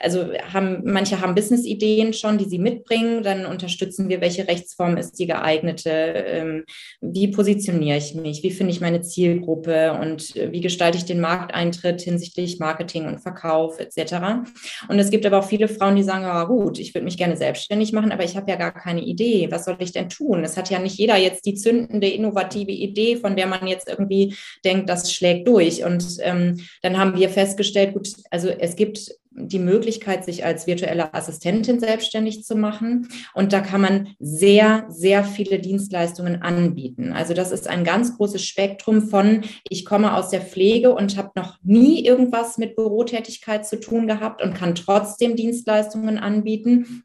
also 0.00 0.28
haben, 0.52 0.82
manche 0.84 1.22
haben 1.22 1.34
Business-Ideen 1.34 2.12
schon, 2.12 2.36
die 2.36 2.44
sie 2.44 2.58
mitbringen, 2.58 3.22
dann 3.22 3.46
unterstützen 3.46 4.10
wir, 4.10 4.20
welche 4.20 4.46
Rechtsform 4.46 4.98
ist 4.98 5.18
die 5.18 5.26
geeignete, 5.26 5.88
ähm, 5.90 6.64
wie 7.00 7.28
positioniere 7.28 7.96
ich 7.96 8.14
mich, 8.14 8.42
wie 8.42 8.50
finde 8.50 8.74
ich 8.74 8.82
meine 8.82 9.00
Zielgruppe 9.00 9.98
und 9.98 10.36
äh, 10.36 10.52
wie 10.52 10.60
gestalte 10.60 10.98
ich 10.98 11.06
den 11.06 11.22
Markteintritt 11.22 12.02
hinsichtlich 12.02 12.58
Marketing 12.58 13.06
und 13.06 13.20
Verkauf 13.20 13.80
etc. 13.80 14.44
Und 14.90 14.98
es 14.98 15.08
gibt 15.08 15.24
aber 15.24 15.38
auch 15.38 15.48
viele 15.48 15.68
Frauen, 15.68 15.96
die 15.96 16.02
sagen, 16.02 16.24
ja 16.24 16.44
gut, 16.44 16.78
ich 16.78 16.92
würde 16.94 17.06
mich 17.06 17.16
gerne 17.16 17.38
selbstständig 17.38 17.94
machen, 17.94 18.12
aber 18.12 18.24
ich 18.24 18.36
habe 18.36 18.50
ja 18.50 18.58
gar 18.58 18.74
keine 18.74 19.00
Idee, 19.00 19.48
was 19.50 19.64
soll 19.64 19.76
ich 19.78 19.92
denn 19.92 20.10
tun? 20.10 20.44
Es 20.44 20.58
hat 20.58 20.68
ja 20.68 20.78
nicht 20.78 20.98
jeder 20.98 21.16
jetzt 21.16 21.46
die 21.46 21.54
Zünden 21.54 21.93
zündende, 21.94 22.08
innovative 22.08 22.72
Idee, 22.72 23.16
von 23.16 23.36
der 23.36 23.46
man 23.46 23.66
jetzt 23.66 23.88
irgendwie 23.88 24.34
denkt, 24.64 24.88
das 24.88 25.12
schlägt 25.12 25.46
durch. 25.48 25.84
Und 25.84 26.18
ähm, 26.20 26.60
dann 26.82 26.98
haben 26.98 27.16
wir 27.16 27.28
festgestellt, 27.28 27.94
gut, 27.94 28.08
also 28.30 28.48
es 28.48 28.76
gibt 28.76 29.12
die 29.36 29.58
Möglichkeit, 29.58 30.24
sich 30.24 30.44
als 30.44 30.68
virtuelle 30.68 31.12
Assistentin 31.12 31.80
selbstständig 31.80 32.44
zu 32.44 32.54
machen. 32.54 33.08
Und 33.34 33.52
da 33.52 33.60
kann 33.60 33.80
man 33.80 34.08
sehr, 34.20 34.86
sehr 34.88 35.24
viele 35.24 35.58
Dienstleistungen 35.58 36.42
anbieten. 36.42 37.12
Also 37.12 37.34
das 37.34 37.50
ist 37.50 37.68
ein 37.68 37.82
ganz 37.82 38.16
großes 38.16 38.44
Spektrum 38.44 39.08
von, 39.08 39.42
ich 39.68 39.84
komme 39.84 40.16
aus 40.16 40.30
der 40.30 40.40
Pflege 40.40 40.94
und 40.94 41.16
habe 41.16 41.32
noch 41.34 41.58
nie 41.64 42.04
irgendwas 42.04 42.58
mit 42.58 42.76
Bürotätigkeit 42.76 43.66
zu 43.66 43.80
tun 43.80 44.06
gehabt 44.06 44.40
und 44.40 44.54
kann 44.54 44.76
trotzdem 44.76 45.34
Dienstleistungen 45.34 46.18
anbieten 46.18 47.04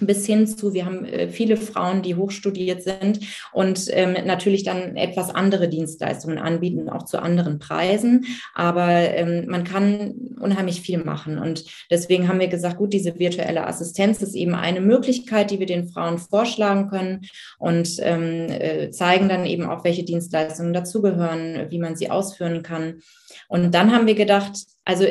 bis 0.00 0.26
hin 0.26 0.46
zu, 0.46 0.72
wir 0.72 0.86
haben 0.86 1.04
äh, 1.04 1.28
viele 1.28 1.56
Frauen, 1.56 2.02
die 2.02 2.14
hochstudiert 2.14 2.82
sind 2.82 3.20
und 3.52 3.86
ähm, 3.90 4.16
natürlich 4.24 4.62
dann 4.62 4.96
etwas 4.96 5.34
andere 5.34 5.68
Dienstleistungen 5.68 6.38
anbieten, 6.38 6.88
auch 6.88 7.04
zu 7.04 7.20
anderen 7.20 7.58
Preisen. 7.58 8.26
Aber 8.54 8.88
ähm, 8.88 9.46
man 9.48 9.64
kann 9.64 10.14
unheimlich 10.40 10.80
viel 10.80 10.98
machen. 10.98 11.38
Und 11.38 11.64
deswegen 11.90 12.28
haben 12.28 12.40
wir 12.40 12.48
gesagt, 12.48 12.78
gut, 12.78 12.92
diese 12.92 13.18
virtuelle 13.18 13.66
Assistenz 13.66 14.22
ist 14.22 14.34
eben 14.34 14.54
eine 14.54 14.80
Möglichkeit, 14.80 15.50
die 15.50 15.58
wir 15.58 15.66
den 15.66 15.88
Frauen 15.88 16.18
vorschlagen 16.18 16.88
können 16.88 17.26
und 17.58 17.96
ähm, 18.00 18.46
äh, 18.48 18.90
zeigen 18.90 19.28
dann 19.28 19.44
eben 19.46 19.64
auch, 19.64 19.84
welche 19.84 20.04
Dienstleistungen 20.04 20.72
dazugehören, 20.72 21.70
wie 21.70 21.78
man 21.78 21.96
sie 21.96 22.10
ausführen 22.10 22.62
kann. 22.62 23.00
Und 23.48 23.74
dann 23.74 23.92
haben 23.92 24.06
wir 24.06 24.14
gedacht, 24.14 24.54
also 24.84 25.04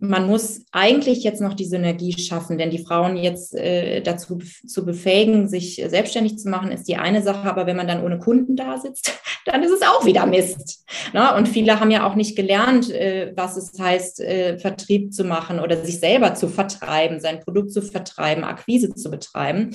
man 0.00 0.26
muss 0.26 0.64
eigentlich 0.72 1.24
jetzt 1.24 1.40
noch 1.40 1.54
die 1.54 1.64
Synergie 1.64 2.12
schaffen, 2.18 2.58
denn 2.58 2.70
die 2.70 2.84
Frauen 2.84 3.16
jetzt 3.16 3.54
äh, 3.54 4.00
dazu 4.00 4.38
zu 4.66 4.84
befähigen, 4.84 5.48
sich 5.48 5.82
selbstständig 5.88 6.38
zu 6.38 6.48
machen, 6.48 6.70
ist 6.70 6.86
die 6.86 6.96
eine 6.96 7.22
Sache. 7.22 7.48
Aber 7.48 7.66
wenn 7.66 7.76
man 7.76 7.88
dann 7.88 8.04
ohne 8.04 8.18
Kunden 8.18 8.56
da 8.56 8.78
sitzt, 8.78 9.18
dann 9.46 9.62
ist 9.62 9.72
es 9.72 9.82
auch 9.82 10.04
wieder 10.04 10.26
Mist. 10.26 10.84
Ne? 11.12 11.34
Und 11.34 11.48
viele 11.48 11.80
haben 11.80 11.90
ja 11.90 12.06
auch 12.06 12.14
nicht 12.14 12.36
gelernt, 12.36 12.90
äh, 12.90 13.32
was 13.36 13.56
es 13.56 13.78
heißt, 13.78 14.20
äh, 14.20 14.58
Vertrieb 14.58 15.12
zu 15.12 15.24
machen 15.24 15.60
oder 15.60 15.84
sich 15.84 15.98
selber 15.98 16.34
zu 16.34 16.48
vertreiben, 16.48 17.20
sein 17.20 17.40
Produkt 17.40 17.72
zu 17.72 17.82
vertreiben, 17.82 18.44
Akquise 18.44 18.94
zu 18.94 19.10
betreiben. 19.10 19.70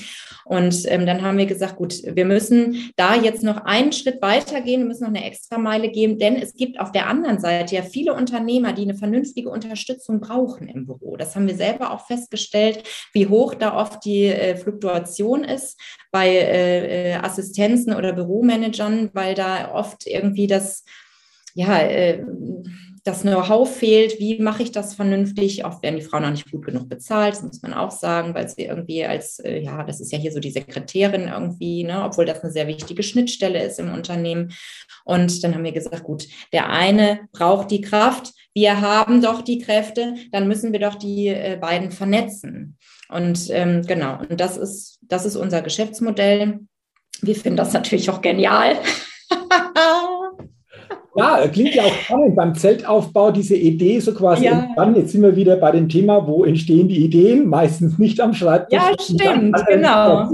Und 0.45 0.83
ähm, 0.85 1.05
dann 1.05 1.21
haben 1.21 1.37
wir 1.37 1.45
gesagt, 1.45 1.77
gut, 1.77 1.95
wir 2.03 2.25
müssen 2.25 2.91
da 2.95 3.15
jetzt 3.15 3.43
noch 3.43 3.57
einen 3.65 3.91
Schritt 3.91 4.21
weitergehen, 4.21 4.81
wir 4.81 4.87
müssen 4.87 5.03
noch 5.03 5.09
eine 5.09 5.25
extra 5.25 5.57
Meile 5.57 5.89
geben, 5.89 6.19
denn 6.19 6.35
es 6.35 6.53
gibt 6.53 6.79
auf 6.79 6.91
der 6.91 7.07
anderen 7.07 7.39
Seite 7.39 7.75
ja 7.75 7.81
viele 7.81 8.13
Unternehmer, 8.13 8.73
die 8.73 8.83
eine 8.83 8.95
vernünftige 8.95 9.40
Unterstützung 9.49 10.19
brauchen 10.19 10.67
im 10.67 10.85
Büro. 10.85 11.17
Das 11.17 11.35
haben 11.35 11.47
wir 11.47 11.55
selber 11.55 11.91
auch 11.91 12.05
festgestellt, 12.05 12.83
wie 13.13 13.27
hoch 13.27 13.55
da 13.55 13.75
oft 13.75 14.05
die 14.05 14.25
äh, 14.25 14.55
Fluktuation 14.55 15.43
ist 15.43 15.79
bei 16.11 16.29
äh, 16.29 17.11
äh 17.11 17.15
Assistenzen 17.15 17.93
oder 17.95 18.13
Büromanagern, 18.13 19.09
weil 19.13 19.35
da 19.35 19.73
oft 19.73 20.07
irgendwie 20.07 20.47
das 20.47 20.83
ja, 21.53 21.81
äh, 21.81 22.23
das 23.03 23.21
Know-how 23.21 23.67
fehlt, 23.67 24.19
wie 24.19 24.39
mache 24.39 24.61
ich 24.61 24.71
das 24.71 24.93
vernünftig? 24.93 25.65
Oft 25.65 25.81
werden 25.81 25.95
die 25.95 26.05
Frauen 26.05 26.23
auch 26.25 26.29
nicht 26.29 26.51
gut 26.51 26.65
genug 26.65 26.87
bezahlt, 26.87 27.33
das 27.33 27.41
muss 27.41 27.61
man 27.63 27.73
auch 27.73 27.89
sagen, 27.89 28.35
weil 28.35 28.47
sie 28.47 28.65
irgendwie 28.65 29.03
als, 29.05 29.39
äh, 29.39 29.59
ja, 29.59 29.83
das 29.83 30.01
ist 30.01 30.11
ja 30.11 30.19
hier 30.19 30.31
so 30.31 30.39
die 30.39 30.51
Sekretärin 30.51 31.27
irgendwie, 31.27 31.83
ne, 31.83 32.03
obwohl 32.03 32.25
das 32.25 32.41
eine 32.41 32.51
sehr 32.51 32.67
wichtige 32.67 33.01
Schnittstelle 33.01 33.63
ist 33.63 33.79
im 33.79 33.91
Unternehmen. 33.91 34.53
Und 35.03 35.43
dann 35.43 35.55
haben 35.55 35.63
wir 35.63 35.71
gesagt, 35.71 36.03
gut, 36.03 36.27
der 36.53 36.69
eine 36.69 37.21
braucht 37.31 37.71
die 37.71 37.81
Kraft, 37.81 38.33
wir 38.53 38.81
haben 38.81 39.21
doch 39.21 39.41
die 39.41 39.59
Kräfte, 39.59 40.15
dann 40.31 40.47
müssen 40.47 40.73
wir 40.73 40.79
doch 40.79 40.95
die 40.95 41.27
äh, 41.27 41.57
beiden 41.59 41.91
vernetzen. 41.91 42.77
Und 43.09 43.49
ähm, 43.49 43.81
genau, 43.85 44.19
und 44.19 44.39
das 44.39 44.57
ist, 44.57 44.99
das 45.01 45.25
ist 45.25 45.35
unser 45.35 45.61
Geschäftsmodell. 45.61 46.59
Wir 47.21 47.35
finden 47.35 47.57
das 47.57 47.73
natürlich 47.73 48.09
auch 48.09 48.21
genial. 48.21 48.75
Ja, 51.15 51.45
klingt 51.49 51.75
ja 51.75 51.83
auch 51.83 51.93
spannend 51.93 52.35
beim 52.37 52.55
Zeltaufbau, 52.55 53.31
diese 53.31 53.55
Idee 53.55 53.99
so 53.99 54.13
quasi 54.13 54.45
ja. 54.45 54.63
entstanden. 54.63 55.01
Jetzt 55.01 55.11
sind 55.11 55.21
wir 55.21 55.35
wieder 55.35 55.57
bei 55.57 55.71
dem 55.71 55.89
Thema, 55.89 56.25
wo 56.25 56.45
entstehen 56.45 56.87
die 56.87 57.03
Ideen? 57.03 57.47
Meistens 57.47 57.99
nicht 57.99 58.21
am 58.21 58.33
Schreibtisch. 58.33 58.79
Ja, 58.79 58.93
stimmt, 58.97 59.57
genau. 59.67 60.29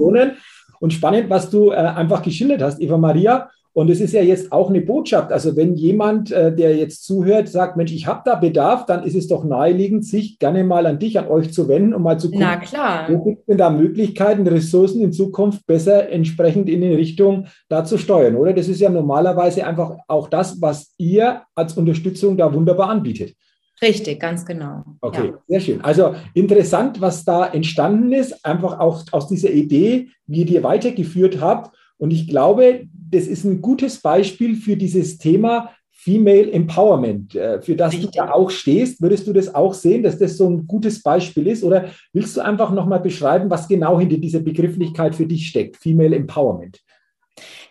Und 0.80 0.93
spannend, 0.93 1.32
was 1.32 1.49
du 1.49 1.71
äh, 1.71 1.77
einfach 1.77 2.21
geschildert 2.21 2.62
hast, 2.62 2.80
Eva 2.80 2.97
Maria. 2.97 3.49
Und 3.78 3.92
es 3.92 4.02
ist 4.02 4.13
ja 4.13 4.24
jetzt 4.24 4.52
auch 4.52 4.72
eine 4.72 4.82
Botschaft. 4.82 5.32
Also 5.32 5.56
wenn 5.56 5.76
jemand, 5.76 6.32
äh, 6.32 6.52
der 6.52 6.76
jetzt 6.76 7.06
zuhört, 7.06 7.48
sagt, 7.48 7.78
Mensch, 7.78 7.92
ich 7.92 8.08
habe 8.08 8.24
da 8.26 8.34
Bedarf, 8.34 8.88
dann 8.88 9.04
ist 9.04 9.13
es 9.13 9.28
doch 9.28 9.44
naheliegend, 9.44 10.04
sich 10.04 10.40
gerne 10.40 10.63
mal 10.63 10.88
an 10.88 10.98
dich, 10.98 11.20
an 11.20 11.28
euch 11.28 11.54
zu 11.54 11.68
wenden, 11.68 11.94
um 11.94 12.02
mal 12.02 12.20
zu 12.20 12.32
gucken, 12.32 12.48
Na 12.50 12.58
klar. 12.58 13.08
wo 13.08 13.24
gibt 13.24 13.42
es 13.42 13.46
denn 13.46 13.60
da 13.60 13.70
Möglichkeiten, 13.70 14.48
Ressourcen 14.48 15.00
in 15.02 15.13
Zukunft 15.13 15.68
besser 15.68 16.10
entsprechend 16.10 16.70
in 16.70 16.82
die 16.82 16.96
Richtung 16.96 17.46
da 17.70 17.86
zu 17.86 18.00
steuern, 18.00 18.36
oder? 18.36 18.52
Das 18.52 18.68
ist 18.68 18.82
ja 18.82 18.90
normalerweise 18.90 19.63
einfach 19.68 19.96
auch 20.08 20.28
das, 20.28 20.60
was 20.60 20.96
ihr 20.98 21.44
als 21.54 21.78
Unterstützung 21.78 22.36
da 22.36 22.52
wunderbar 22.52 22.90
anbietet. 22.90 23.36
Richtig, 23.80 24.20
ganz 24.20 24.44
genau. 24.44 24.86
Okay, 25.02 25.28
ja. 25.28 25.40
sehr 25.48 25.60
schön. 25.60 25.82
Also 25.82 26.16
interessant, 26.34 27.00
was 27.00 27.24
da 27.24 27.46
entstanden 27.46 28.12
ist, 28.12 28.44
einfach 28.44 28.80
auch 28.80 29.04
aus 29.12 29.28
dieser 29.28 29.52
Idee, 29.52 30.08
wie 30.26 30.40
ihr 30.40 30.46
die 30.48 30.63
weitergeführt 30.63 31.40
habt. 31.40 31.77
Und 31.98 32.12
ich 32.12 32.28
glaube, 32.28 32.88
das 33.10 33.28
ist 33.28 33.44
ein 33.44 33.62
gutes 33.62 34.00
Beispiel 34.00 34.56
für 34.56 34.78
dieses 34.78 35.18
Thema 35.18 35.72
Female 36.08 36.52
Empowerment, 36.52 37.36
äh, 37.36 37.62
für 37.62 37.76
das 37.76 37.94
Richtig. 37.94 38.12
du 38.12 38.18
da 38.18 38.32
auch 38.32 38.50
stehst. 38.50 39.02
Würdest 39.02 39.28
du 39.28 39.34
das 39.34 39.54
auch 39.54 39.74
sehen, 39.74 40.04
dass 40.04 40.18
das 40.18 40.38
so 40.38 40.50
ein 40.50 40.68
gutes 40.68 41.02
Beispiel 41.04 41.48
ist? 41.48 41.64
Oder 41.64 41.90
willst 42.14 42.38
du 42.38 42.42
einfach 42.42 42.72
nochmal 42.72 43.00
beschreiben, 43.00 43.50
was 43.50 43.68
genau 43.68 44.00
hinter 44.00 44.18
dieser 44.18 44.40
Begrifflichkeit 44.40 45.16
für 45.16 45.26
dich 45.26 45.48
steckt, 45.48 45.76
Female 45.76 46.16
Empowerment? 46.16 46.80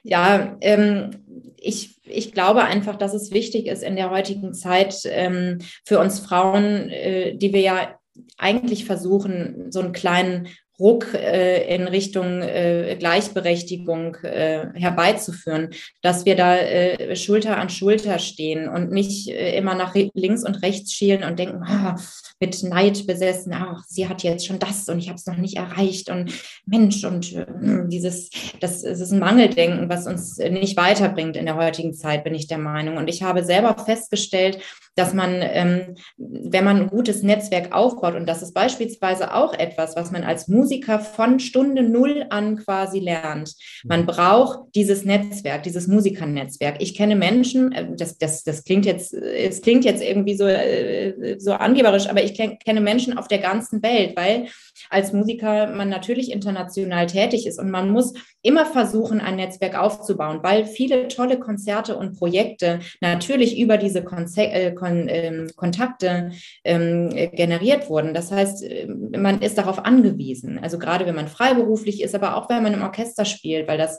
Ja, 0.02 0.56
ähm, 0.60 1.10
ich, 1.58 1.98
ich 2.04 2.32
glaube 2.32 2.64
einfach, 2.64 2.96
dass 2.96 3.14
es 3.14 3.32
wichtig 3.32 3.66
ist 3.66 3.82
in 3.82 3.96
der 3.96 4.10
heutigen 4.10 4.52
Zeit 4.52 4.96
ähm, 5.06 5.58
für 5.84 5.98
uns 5.98 6.20
Frauen, 6.20 6.90
äh, 6.90 7.36
die 7.36 7.52
wir 7.52 7.60
ja 7.60 7.98
eigentlich 8.38 8.84
versuchen, 8.84 9.70
so 9.70 9.80
einen 9.80 9.92
kleinen 9.92 10.48
Ruck 10.78 11.14
äh, 11.14 11.74
in 11.74 11.88
Richtung 11.88 12.42
äh, 12.42 12.96
Gleichberechtigung 12.98 14.16
äh, 14.16 14.66
herbeizuführen, 14.74 15.70
dass 16.02 16.26
wir 16.26 16.36
da 16.36 16.56
äh, 16.56 17.16
Schulter 17.16 17.56
an 17.56 17.70
Schulter 17.70 18.18
stehen 18.18 18.68
und 18.68 18.90
nicht 18.90 19.28
äh, 19.28 19.56
immer 19.56 19.74
nach 19.74 19.94
links 20.14 20.44
und 20.44 20.62
rechts 20.62 20.92
schielen 20.92 21.24
und 21.24 21.38
denken, 21.38 21.62
ah, 21.64 21.96
mit 22.38 22.62
Neid 22.62 23.06
besessen, 23.06 23.52
ach, 23.54 23.82
sie 23.88 24.08
hat 24.08 24.22
jetzt 24.22 24.46
schon 24.46 24.58
das 24.58 24.88
und 24.88 24.98
ich 24.98 25.08
habe 25.08 25.16
es 25.16 25.26
noch 25.26 25.36
nicht 25.36 25.56
erreicht 25.56 26.10
und 26.10 26.32
Mensch 26.66 27.04
und 27.04 27.34
äh, 27.34 27.46
dieses, 27.86 28.30
das, 28.60 28.82
das 28.82 29.00
ist 29.00 29.12
ein 29.12 29.20
Mangeldenken, 29.20 29.88
was 29.88 30.06
uns 30.06 30.36
nicht 30.38 30.76
weiterbringt 30.76 31.36
in 31.36 31.46
der 31.46 31.56
heutigen 31.56 31.94
Zeit, 31.94 32.24
bin 32.24 32.34
ich 32.34 32.46
der 32.46 32.58
Meinung. 32.58 32.96
Und 32.98 33.08
ich 33.08 33.22
habe 33.22 33.44
selber 33.44 33.76
festgestellt, 33.84 34.58
dass 34.96 35.12
man, 35.12 35.40
ähm, 35.42 35.94
wenn 36.16 36.64
man 36.64 36.80
ein 36.80 36.88
gutes 36.88 37.22
Netzwerk 37.22 37.74
aufbaut, 37.74 38.14
und 38.14 38.26
das 38.26 38.42
ist 38.42 38.54
beispielsweise 38.54 39.34
auch 39.34 39.52
etwas, 39.52 39.94
was 39.94 40.10
man 40.10 40.24
als 40.24 40.48
Musiker 40.48 41.00
von 41.00 41.38
Stunde 41.38 41.82
Null 41.82 42.26
an 42.30 42.56
quasi 42.56 42.98
lernt. 42.98 43.54
Man 43.84 44.02
mhm. 44.02 44.06
braucht 44.06 44.58
dieses 44.74 45.04
Netzwerk, 45.04 45.62
dieses 45.62 45.86
Musikernetzwerk. 45.86 46.76
Ich 46.80 46.94
kenne 46.94 47.14
Menschen, 47.14 47.72
äh, 47.72 47.86
das, 47.96 48.18
das, 48.18 48.42
das 48.42 48.64
klingt 48.64 48.86
jetzt, 48.86 49.12
es 49.14 49.60
klingt 49.60 49.84
jetzt 49.84 50.02
irgendwie 50.02 50.36
so, 50.36 50.46
äh, 50.46 51.36
so 51.38 51.52
angeberisch, 51.52 52.08
aber 52.08 52.25
ich 52.26 52.58
kenne 52.64 52.80
Menschen 52.80 53.16
auf 53.16 53.28
der 53.28 53.38
ganzen 53.38 53.82
Welt, 53.82 54.16
weil 54.16 54.48
als 54.90 55.12
Musiker 55.12 55.68
man 55.68 55.88
natürlich 55.88 56.30
international 56.30 57.06
tätig 57.06 57.46
ist 57.46 57.58
und 57.58 57.70
man 57.70 57.90
muss 57.90 58.14
immer 58.42 58.66
versuchen, 58.66 59.20
ein 59.20 59.36
Netzwerk 59.36 59.78
aufzubauen, 59.78 60.40
weil 60.42 60.66
viele 60.66 61.08
tolle 61.08 61.38
Konzerte 61.38 61.96
und 61.96 62.18
Projekte 62.18 62.80
natürlich 63.00 63.58
über 63.58 63.78
diese 63.78 64.04
Konze 64.04 64.42
äh, 64.42 64.72
Kon 64.72 65.08
äh, 65.08 65.46
Kontakte 65.56 66.30
ähm, 66.64 67.10
generiert 67.32 67.88
wurden. 67.88 68.14
Das 68.14 68.30
heißt, 68.30 68.62
äh, 68.64 68.86
man 68.86 69.40
ist 69.40 69.58
darauf 69.58 69.84
angewiesen. 69.84 70.58
Also 70.62 70.78
gerade 70.78 71.06
wenn 71.06 71.14
man 71.14 71.28
freiberuflich 71.28 72.02
ist, 72.02 72.14
aber 72.14 72.36
auch 72.36 72.48
wenn 72.48 72.62
man 72.62 72.74
im 72.74 72.82
Orchester 72.82 73.24
spielt, 73.24 73.66
weil 73.68 73.78
das 73.78 73.98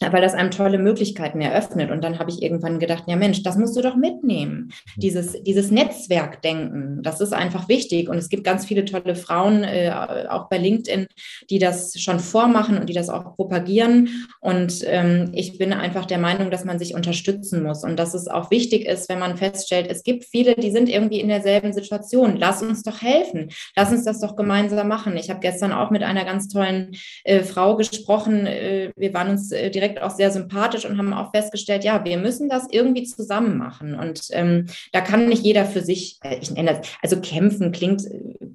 weil 0.00 0.22
das 0.22 0.34
einem 0.34 0.50
tolle 0.50 0.78
Möglichkeiten 0.78 1.40
eröffnet. 1.40 1.90
Und 1.90 2.02
dann 2.02 2.18
habe 2.18 2.30
ich 2.30 2.42
irgendwann 2.42 2.78
gedacht, 2.78 3.04
ja 3.06 3.16
Mensch, 3.16 3.42
das 3.42 3.56
musst 3.56 3.76
du 3.76 3.82
doch 3.82 3.96
mitnehmen. 3.96 4.72
Mhm. 4.96 5.00
Dieses, 5.00 5.42
dieses 5.42 5.70
Netzwerkdenken, 5.70 7.02
das 7.02 7.20
ist 7.20 7.34
einfach 7.34 7.68
wichtig. 7.68 8.08
Und 8.08 8.16
es 8.16 8.28
gibt 8.28 8.44
ganz 8.44 8.64
viele 8.64 8.84
tolle 8.84 9.14
Frauen, 9.14 9.62
äh, 9.62 9.92
auch 10.28 10.48
bei 10.48 10.58
LinkedIn, 10.58 11.06
die 11.50 11.58
das 11.58 12.00
schon 12.00 12.18
vormachen 12.18 12.78
und 12.78 12.88
die 12.88 12.94
das 12.94 13.10
auch 13.10 13.36
propagieren. 13.36 14.26
Und 14.40 14.82
ähm, 14.86 15.30
ich 15.34 15.58
bin 15.58 15.72
einfach 15.72 16.06
der 16.06 16.18
Meinung, 16.18 16.50
dass 16.50 16.64
man 16.64 16.78
sich 16.78 16.94
unterstützen 16.94 17.62
muss 17.62 17.84
und 17.84 17.98
dass 17.98 18.14
es 18.14 18.28
auch 18.28 18.50
wichtig 18.50 18.86
ist, 18.86 19.08
wenn 19.08 19.18
man 19.18 19.36
feststellt, 19.36 19.88
es 19.90 20.02
gibt 20.02 20.24
viele, 20.24 20.54
die 20.54 20.70
sind 20.70 20.88
irgendwie 20.88 21.20
in 21.20 21.28
derselben 21.28 21.72
Situation. 21.72 22.36
Lass 22.36 22.62
uns 22.62 22.82
doch 22.82 23.02
helfen. 23.02 23.50
Lass 23.76 23.92
uns 23.92 24.04
das 24.04 24.20
doch 24.20 24.36
gemeinsam 24.36 24.88
machen. 24.88 25.16
Ich 25.16 25.28
habe 25.28 25.40
gestern 25.40 25.72
auch 25.72 25.90
mit 25.90 26.02
einer 26.02 26.24
ganz 26.24 26.48
tollen 26.48 26.96
äh, 27.24 27.42
Frau 27.42 27.76
gesprochen. 27.76 28.46
Äh, 28.46 28.92
wir 28.96 29.12
waren 29.12 29.30
uns 29.30 29.52
äh, 29.52 29.70
direkt 29.70 29.89
Projekt 29.90 30.02
auch 30.02 30.10
sehr 30.14 30.30
sympathisch 30.30 30.84
und 30.84 30.98
haben 30.98 31.12
auch 31.12 31.30
festgestellt, 31.32 31.84
ja, 31.84 32.04
wir 32.04 32.18
müssen 32.18 32.48
das 32.48 32.66
irgendwie 32.70 33.04
zusammen 33.04 33.58
machen. 33.58 33.94
Und 33.94 34.28
ähm, 34.30 34.66
da 34.92 35.00
kann 35.00 35.28
nicht 35.28 35.44
jeder 35.44 35.64
für 35.64 35.82
sich, 35.82 36.18
äh, 36.22 36.36
ich 36.40 36.50
nenne 36.50 36.74
das, 36.74 36.88
also 37.02 37.20
kämpfen 37.20 37.72
klingt, 37.72 38.02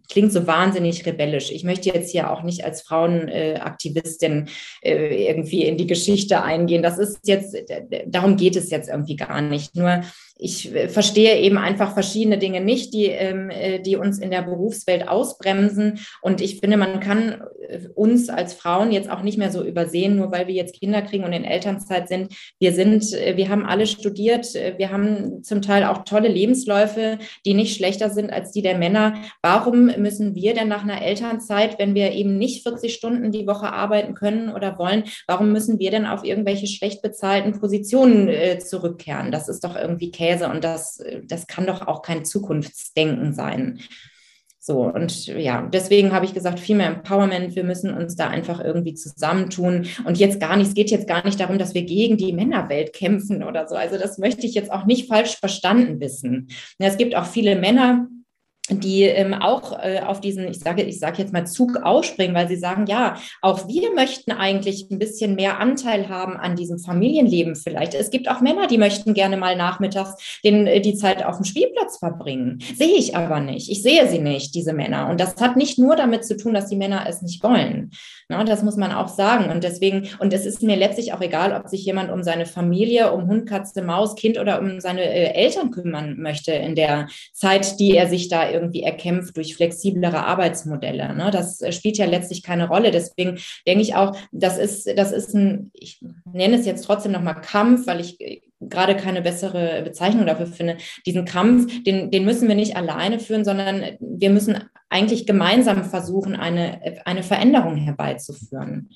klingt 0.10 0.32
so 0.32 0.48
wahnsinnig 0.48 1.06
rebellisch. 1.06 1.52
Ich 1.52 1.64
möchte 1.64 1.90
jetzt 1.90 2.12
hier 2.12 2.32
auch 2.32 2.44
nicht 2.44 2.64
als 2.64 2.82
Frauenaktivistin 2.82 4.48
äh, 4.82 5.28
irgendwie 5.30 5.64
in 5.66 5.78
die 5.78 5.88
Geschichte 5.88 6.42
eingehen. 6.42 6.84
Das 6.84 6.98
ist 6.98 7.28
jetzt, 7.28 7.56
darum 8.08 8.38
geht 8.38 8.56
es 8.56 8.70
jetzt 8.70 8.90
irgendwie 8.90 9.16
gar 9.16 9.42
nicht. 9.42 9.76
Nur 9.76 10.02
ich 10.38 10.74
äh, 10.76 10.90
verstehe 10.90 11.40
eben 11.40 11.58
einfach 11.58 11.94
verschiedene 11.94 12.38
Dinge 12.38 12.60
nicht, 12.60 12.94
die, 12.94 13.06
ähm, 13.06 13.50
äh, 13.50 13.80
die 13.80 13.96
uns 13.96 14.20
in 14.20 14.32
der 14.32 14.42
Berufswelt 14.42 15.08
ausbremsen. 15.08 16.00
Und 16.22 16.42
ich 16.42 16.60
finde, 16.60 16.76
man 16.76 17.00
kann 17.00 17.42
äh, 17.70 17.88
uns 17.96 18.30
als 18.30 18.54
Frauen 18.54 18.92
jetzt 18.92 19.10
auch 19.10 19.22
nicht 19.22 19.38
mehr 19.38 19.52
so 19.52 19.64
übersehen, 19.64 20.18
nur 20.18 20.32
weil 20.32 20.48
wir 20.48 20.54
jetzt 20.54 20.78
Kinder 20.78 21.02
kriegen 21.02 21.24
und 21.24 21.32
in 21.32 21.46
Elternzeit 21.46 22.10
sind. 22.10 22.34
Wir 22.60 22.74
sind, 22.74 23.04
wir 23.12 23.50
haben 23.50 23.66
alle 23.66 23.88
studiert, 23.88 24.54
wir 24.54 24.92
haben 24.92 25.44
zum 25.44 25.62
Teil 25.62 25.84
auch 25.84 26.04
tolle 26.04 26.28
Lebensläufe, 26.28 27.18
die 27.46 27.54
nicht 27.54 27.76
schlechter 27.76 28.10
sind 28.10 28.32
als 28.32 28.52
die 28.52 28.62
der 28.62 28.78
Männer. 28.78 29.16
Warum 29.42 29.86
müssen 29.98 30.36
wir 30.36 30.54
denn 30.54 30.68
nach 30.68 30.84
einer 30.84 31.02
Elternzeit, 31.02 31.80
wenn 31.80 31.96
wir 31.96 32.12
eben 32.12 32.38
nicht 32.38 32.64
40 32.64 32.94
Stunden 32.94 33.32
die 33.32 33.48
Woche 33.48 33.72
arbeiten 33.72 34.14
können 34.14 34.50
oder 34.50 34.78
wollen, 34.78 35.04
warum 35.28 35.52
müssen 35.52 35.80
wir 35.80 35.92
denn 35.92 36.06
auf 36.06 36.24
irgendwelche 36.24 36.68
schlecht 36.68 37.02
bezahlten 37.02 37.60
Positionen 37.60 38.30
zurückkehren? 38.60 39.32
Das 39.32 39.48
ist 39.48 39.64
doch 39.64 39.76
irgendwie 39.76 40.12
Käse 40.26 40.50
und 40.50 40.64
das, 40.64 41.04
das 41.24 41.48
kann 41.48 41.68
doch 41.68 41.88
auch 41.88 42.02
kein 42.02 42.26
Zukunftsdenken 42.26 43.34
sein. 43.34 43.80
So, 44.60 44.82
und 44.82 45.28
ja, 45.28 45.62
deswegen 45.72 46.12
habe 46.12 46.26
ich 46.26 46.34
gesagt, 46.34 46.60
viel 46.60 46.76
mehr 46.76 46.88
Empowerment, 46.88 47.56
wir 47.56 47.64
müssen 47.64 47.94
uns 47.94 48.16
da 48.16 48.30
einfach 48.30 48.60
irgendwie 48.60 48.96
zusammentun. 48.96 49.86
Und 50.06 50.18
jetzt 50.18 50.40
gar 50.40 50.58
nicht, 50.58 50.70
es 50.70 50.74
geht 50.74 50.90
jetzt 50.90 51.08
gar 51.08 51.24
nicht 51.24 51.40
darum, 51.40 51.60
dass 51.60 51.76
wir 51.76 51.84
gegen 51.84 52.18
die 52.18 52.34
Männerwelt 52.34 52.92
kämpfen 52.92 53.44
oder 53.44 53.68
so. 53.68 53.76
Also 53.76 54.00
das 54.00 54.18
möchte 54.18 54.48
ich 54.48 54.56
jetzt 54.56 54.72
auch 54.72 54.88
nicht 54.88 55.08
falsch 55.08 55.36
verstanden 55.36 56.00
wissen. 56.00 56.48
Es 56.80 56.98
gibt 56.98 57.16
auch 57.16 57.28
viele 57.28 57.56
Männer, 57.56 58.08
die 58.70 59.04
ähm, 59.04 59.34
auch 59.34 59.80
äh, 59.80 60.02
auf 60.06 60.22
diesen, 60.22 60.48
ich 60.48 60.60
sage, 60.60 60.84
ich 60.84 61.00
sage 61.00 61.22
jetzt 61.22 61.34
mal 61.34 61.46
Zug 61.46 61.78
ausspringen, 61.78 62.36
weil 62.36 62.48
sie 62.48 62.56
sagen, 62.56 62.86
ja, 62.88 63.18
auch 63.42 63.68
wir 63.68 63.94
möchten 63.94 64.32
eigentlich 64.32 64.88
ein 64.90 64.98
bisschen 64.98 65.36
mehr 65.36 65.60
Anteil 65.60 66.10
haben 66.10 66.38
an 66.38 66.56
diesem 66.56 66.80
Familienleben 66.80 67.56
vielleicht. 67.56 67.94
Es 67.94 68.10
gibt 68.10 68.30
auch 68.30 68.42
Männer, 68.42 68.68
die 68.68 68.78
möchten 68.78 69.14
gerne 69.14 69.38
mal 69.38 69.56
nachmittags 69.56 70.40
den, 70.44 70.68
äh, 70.68 70.82
die 70.82 70.96
Zeit 70.96 71.24
auf 71.24 71.38
dem 71.38 71.46
Spielplatz 71.46 72.00
verbringen. 72.00 72.60
Sehe 72.76 72.98
ich 72.98 73.16
aber 73.16 73.40
nicht. 73.40 73.70
Ich 73.70 73.84
sehe 73.84 74.08
sie 74.10 74.20
nicht, 74.20 74.56
diese 74.56 74.74
Männer. 74.74 75.10
Und 75.10 75.20
das 75.20 75.36
hat 75.38 75.58
nicht 75.58 75.78
nur 75.78 75.96
damit 75.96 76.26
zu 76.26 76.36
tun, 76.36 76.54
dass 76.54 76.68
die 76.68 76.76
Männer 76.76 77.06
es 77.08 77.22
nicht 77.22 77.44
wollen. 77.44 77.92
Na, 78.28 78.44
das 78.44 78.64
muss 78.64 78.76
man 78.76 78.92
auch 78.92 79.08
sagen. 79.08 79.52
Und 79.52 79.64
deswegen, 79.64 80.10
und 80.18 80.34
es 80.34 80.48
ist 80.48 80.64
mir 80.64 80.76
letztlich 80.76 81.14
auch 81.14 81.22
egal, 81.22 81.54
ob 81.54 81.70
sich 81.70 81.86
jemand 81.86 82.12
um 82.12 82.24
seine 82.24 82.48
Familie, 82.48 83.12
um 83.14 83.28
Hund, 83.28 83.48
Katze, 83.48 83.84
Maus, 83.84 84.16
Kind 84.16 84.40
oder 84.40 84.60
um 84.60 84.80
seine 84.80 85.04
äh, 85.04 85.34
Eltern 85.36 85.70
kümmern 85.70 86.20
möchte 86.20 86.52
in 86.52 86.74
der 86.74 87.08
Zeit, 87.34 87.80
die 87.80 87.96
er 87.96 88.08
sich 88.08 88.28
da 88.28 88.50
irgendwie 88.50 88.82
erkämpft 88.82 89.38
durch 89.38 89.56
flexiblere 89.56 90.26
Arbeitsmodelle. 90.26 91.16
Ne? 91.16 91.30
Das 91.30 91.62
äh, 91.62 91.72
spielt 91.72 92.00
ja 92.00 92.06
letztlich 92.06 92.42
keine 92.42 92.68
Rolle. 92.68 92.90
Deswegen 92.90 93.38
denke 93.68 93.84
ich 93.84 93.94
auch, 93.94 94.18
das 94.32 94.58
ist, 94.58 94.88
das 94.98 95.12
ist 95.12 95.36
ein, 95.36 95.70
ich 95.74 96.02
nenne 96.32 96.58
es 96.58 96.66
jetzt 96.66 96.86
trotzdem 96.86 97.12
nochmal 97.12 97.42
Kampf, 97.42 97.86
weil 97.86 98.00
ich 98.00 98.18
gerade 98.60 98.96
keine 98.96 99.22
bessere 99.22 99.82
Bezeichnung 99.84 100.26
dafür 100.26 100.48
finde, 100.48 100.78
diesen 101.06 101.26
Kampf, 101.26 101.84
den, 101.84 102.12
den 102.12 102.26
müssen 102.26 102.48
wir 102.48 102.56
nicht 102.56 102.76
alleine 102.76 103.20
führen, 103.20 103.46
sondern 103.46 103.98
wir 104.00 104.30
müssen 104.30 104.58
eigentlich 104.90 105.26
gemeinsam 105.26 105.84
versuchen, 105.84 106.36
eine, 106.36 107.02
eine 107.06 107.24
Veränderung 107.24 107.76
herbeizuführen 107.76 108.90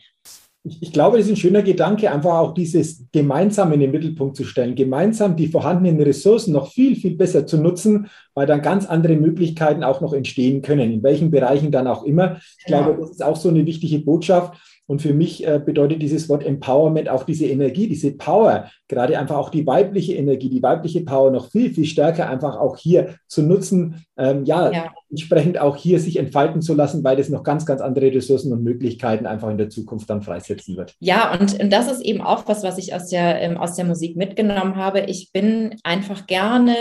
ich, 0.63 0.83
ich 0.83 0.93
glaube, 0.93 1.17
das 1.17 1.27
ist 1.27 1.33
ein 1.33 1.37
schöner 1.37 1.61
Gedanke, 1.61 2.11
einfach 2.11 2.37
auch 2.37 2.53
dieses 2.53 3.05
gemeinsam 3.11 3.71
in 3.71 3.79
den 3.79 3.91
Mittelpunkt 3.91 4.35
zu 4.35 4.43
stellen, 4.43 4.75
gemeinsam 4.75 5.35
die 5.35 5.47
vorhandenen 5.47 6.01
Ressourcen 6.01 6.51
noch 6.51 6.71
viel, 6.71 6.95
viel 6.95 7.15
besser 7.15 7.45
zu 7.45 7.57
nutzen, 7.57 8.07
weil 8.33 8.45
dann 8.45 8.61
ganz 8.61 8.85
andere 8.85 9.15
Möglichkeiten 9.15 9.83
auch 9.83 10.01
noch 10.01 10.13
entstehen 10.13 10.61
können, 10.61 10.91
in 10.91 11.03
welchen 11.03 11.31
Bereichen 11.31 11.71
dann 11.71 11.87
auch 11.87 12.03
immer. 12.03 12.39
Ich 12.59 12.65
glaube, 12.65 12.97
das 12.99 13.11
ist 13.11 13.23
auch 13.23 13.37
so 13.37 13.49
eine 13.49 13.65
wichtige 13.65 13.99
Botschaft. 13.99 14.59
Und 14.85 15.03
für 15.03 15.13
mich 15.13 15.45
äh, 15.45 15.61
bedeutet 15.63 16.01
dieses 16.01 16.27
Wort 16.29 16.43
Empowerment 16.43 17.09
auch 17.09 17.23
diese 17.23 17.45
Energie, 17.45 17.87
diese 17.87 18.11
Power, 18.11 18.71
gerade 18.89 19.17
einfach 19.17 19.37
auch 19.37 19.49
die 19.49 19.65
weibliche 19.65 20.15
Energie, 20.15 20.49
die 20.49 20.63
weibliche 20.63 21.01
Power 21.01 21.31
noch 21.31 21.49
viel, 21.51 21.71
viel 21.71 21.85
stärker 21.85 22.27
einfach 22.27 22.57
auch 22.57 22.75
hier 22.75 23.15
zu 23.27 23.43
nutzen, 23.43 24.03
ähm, 24.17 24.43
ja, 24.43 24.71
ja, 24.71 24.91
entsprechend 25.11 25.59
auch 25.59 25.75
hier 25.75 25.99
sich 25.99 26.17
entfalten 26.17 26.61
zu 26.61 26.73
lassen, 26.73 27.03
weil 27.03 27.15
das 27.15 27.29
noch 27.29 27.43
ganz, 27.43 27.65
ganz 27.65 27.81
andere 27.81 28.13
Ressourcen 28.13 28.51
und 28.51 28.63
Möglichkeiten 28.63 29.25
einfach 29.25 29.49
in 29.49 29.57
der 29.57 29.69
Zukunft 29.69 30.09
dann 30.09 30.21
freisetzen 30.21 30.75
wird. 30.75 30.95
Ja, 30.99 31.33
und, 31.33 31.59
und 31.59 31.71
das 31.71 31.91
ist 31.91 32.01
eben 32.01 32.21
auch 32.21 32.47
was, 32.47 32.63
was 32.63 32.77
ich 32.77 32.93
aus 32.93 33.07
der, 33.09 33.41
ähm, 33.41 33.57
aus 33.57 33.75
der 33.75 33.85
Musik 33.85 34.15
mitgenommen 34.17 34.75
habe. 34.75 35.01
Ich 35.01 35.31
bin 35.31 35.75
einfach 35.83 36.27
gerne 36.27 36.75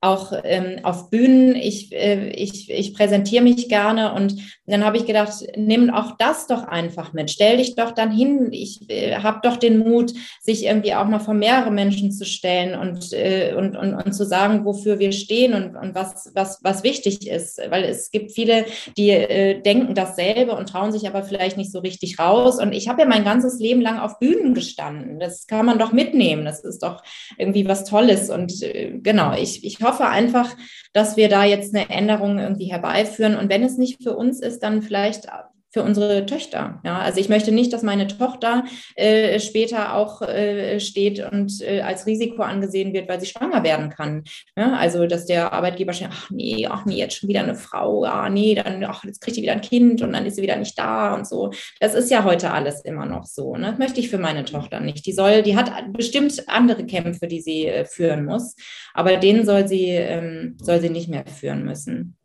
auch 0.00 0.32
ähm, 0.44 0.84
auf 0.84 1.10
Bühnen, 1.10 1.56
ich, 1.56 1.92
äh, 1.92 2.30
ich, 2.30 2.70
ich 2.70 2.94
präsentiere 2.94 3.42
mich 3.42 3.68
gerne 3.68 4.14
und 4.14 4.36
dann 4.66 4.84
habe 4.84 4.96
ich 4.96 5.06
gedacht, 5.06 5.32
nimm 5.56 5.90
auch 5.90 6.16
das 6.18 6.46
doch 6.46 6.64
einfach 6.64 7.12
mit, 7.12 7.30
stell 7.30 7.56
dich 7.56 7.74
doch 7.74 7.92
dann 7.92 8.10
hin, 8.10 8.48
ich 8.52 8.88
äh, 8.90 9.16
habe 9.16 9.40
doch 9.42 9.56
den 9.56 9.78
Mut, 9.78 10.12
sich 10.40 10.66
irgendwie 10.66 10.94
auch 10.94 11.06
mal 11.06 11.20
vor 11.20 11.34
mehrere 11.52 11.70
Menschen 11.70 12.12
zu 12.12 12.26
stellen 12.26 12.78
und, 12.78 13.12
äh, 13.12 13.54
und, 13.56 13.76
und, 13.76 13.94
und 13.94 14.12
zu 14.12 14.26
sagen, 14.26 14.64
wofür 14.64 14.98
wir 14.98 15.12
stehen 15.12 15.54
und, 15.54 15.76
und 15.76 15.94
was, 15.94 16.30
was, 16.34 16.58
was 16.62 16.82
wichtig 16.82 17.26
ist, 17.28 17.58
weil 17.70 17.84
es 17.84 18.10
gibt 18.10 18.32
viele, 18.32 18.66
die 18.96 19.10
äh, 19.10 19.62
denken 19.62 19.94
dasselbe 19.94 20.54
und 20.56 20.68
trauen 20.68 20.92
sich 20.92 21.06
aber 21.06 21.22
vielleicht 21.22 21.56
nicht 21.56 21.72
so 21.72 21.78
richtig 21.78 22.18
raus. 22.18 22.60
Und 22.60 22.72
ich 22.72 22.88
habe 22.88 23.02
ja 23.02 23.08
mein 23.08 23.24
ganzes 23.24 23.58
Leben 23.60 23.80
lang 23.80 23.98
auf 23.98 24.18
Bühnen 24.18 24.52
gestanden, 24.52 25.20
das 25.20 25.46
kann 25.46 25.64
man 25.64 25.78
doch 25.78 25.92
mitnehmen, 25.92 26.44
das 26.44 26.64
ist 26.64 26.82
doch 26.82 27.02
irgendwie 27.38 27.66
was 27.66 27.84
Tolles. 27.84 28.28
Und 28.30 28.62
äh, 28.62 28.98
genau, 29.02 29.34
ich, 29.34 29.64
ich 29.64 29.80
hoffe, 29.80 29.92
hoffe 29.92 30.08
einfach, 30.08 30.56
dass 30.92 31.16
wir 31.16 31.28
da 31.28 31.44
jetzt 31.44 31.74
eine 31.74 31.90
Änderung 31.90 32.38
irgendwie 32.38 32.70
herbeiführen. 32.70 33.36
Und 33.36 33.48
wenn 33.48 33.62
es 33.62 33.78
nicht 33.78 34.02
für 34.02 34.16
uns 34.16 34.40
ist, 34.40 34.62
dann 34.62 34.82
vielleicht 34.82 35.28
für 35.72 35.82
unsere 35.82 36.26
Töchter. 36.26 36.80
Ja, 36.84 36.98
also 36.98 37.18
ich 37.18 37.28
möchte 37.28 37.50
nicht, 37.50 37.72
dass 37.72 37.82
meine 37.82 38.06
Tochter 38.06 38.64
äh, 38.94 39.40
später 39.40 39.94
auch 39.94 40.20
äh, 40.22 40.78
steht 40.80 41.20
und 41.32 41.60
äh, 41.62 41.80
als 41.80 42.06
Risiko 42.06 42.42
angesehen 42.42 42.92
wird, 42.92 43.08
weil 43.08 43.20
sie 43.20 43.26
schwanger 43.26 43.64
werden 43.64 43.88
kann. 43.88 44.24
Ja, 44.56 44.74
also 44.74 45.06
dass 45.06 45.24
der 45.24 45.52
Arbeitgeber 45.52 45.94
schon, 45.94 46.08
ach 46.10 46.30
nee, 46.30 46.66
ach 46.68 46.84
nee, 46.84 46.96
jetzt 46.96 47.16
schon 47.16 47.28
wieder 47.28 47.42
eine 47.42 47.54
Frau, 47.54 48.04
ah 48.04 48.28
nee, 48.28 48.54
dann 48.54 48.84
ach, 48.84 49.04
jetzt 49.04 49.20
kriegt 49.20 49.36
sie 49.36 49.42
wieder 49.42 49.52
ein 49.52 49.62
Kind 49.62 50.02
und 50.02 50.12
dann 50.12 50.26
ist 50.26 50.36
sie 50.36 50.42
wieder 50.42 50.56
nicht 50.56 50.78
da 50.78 51.14
und 51.14 51.26
so. 51.26 51.50
Das 51.80 51.94
ist 51.94 52.10
ja 52.10 52.24
heute 52.24 52.50
alles 52.50 52.82
immer 52.82 53.06
noch 53.06 53.24
so. 53.24 53.56
Ne? 53.56 53.70
Das 53.70 53.78
möchte 53.78 54.00
ich 54.00 54.10
für 54.10 54.18
meine 54.18 54.44
Tochter 54.44 54.80
nicht. 54.80 55.06
Die 55.06 55.12
soll, 55.12 55.42
die 55.42 55.56
hat 55.56 55.72
bestimmt 55.92 56.48
andere 56.48 56.84
Kämpfe, 56.84 57.26
die 57.26 57.40
sie 57.40 57.66
äh, 57.66 57.86
führen 57.86 58.26
muss, 58.26 58.56
aber 58.92 59.16
den 59.16 59.46
soll 59.46 59.66
sie, 59.66 59.88
ähm, 59.88 60.56
soll 60.60 60.80
sie 60.80 60.90
nicht 60.90 61.08
mehr 61.08 61.24
führen 61.26 61.64
müssen. 61.64 62.16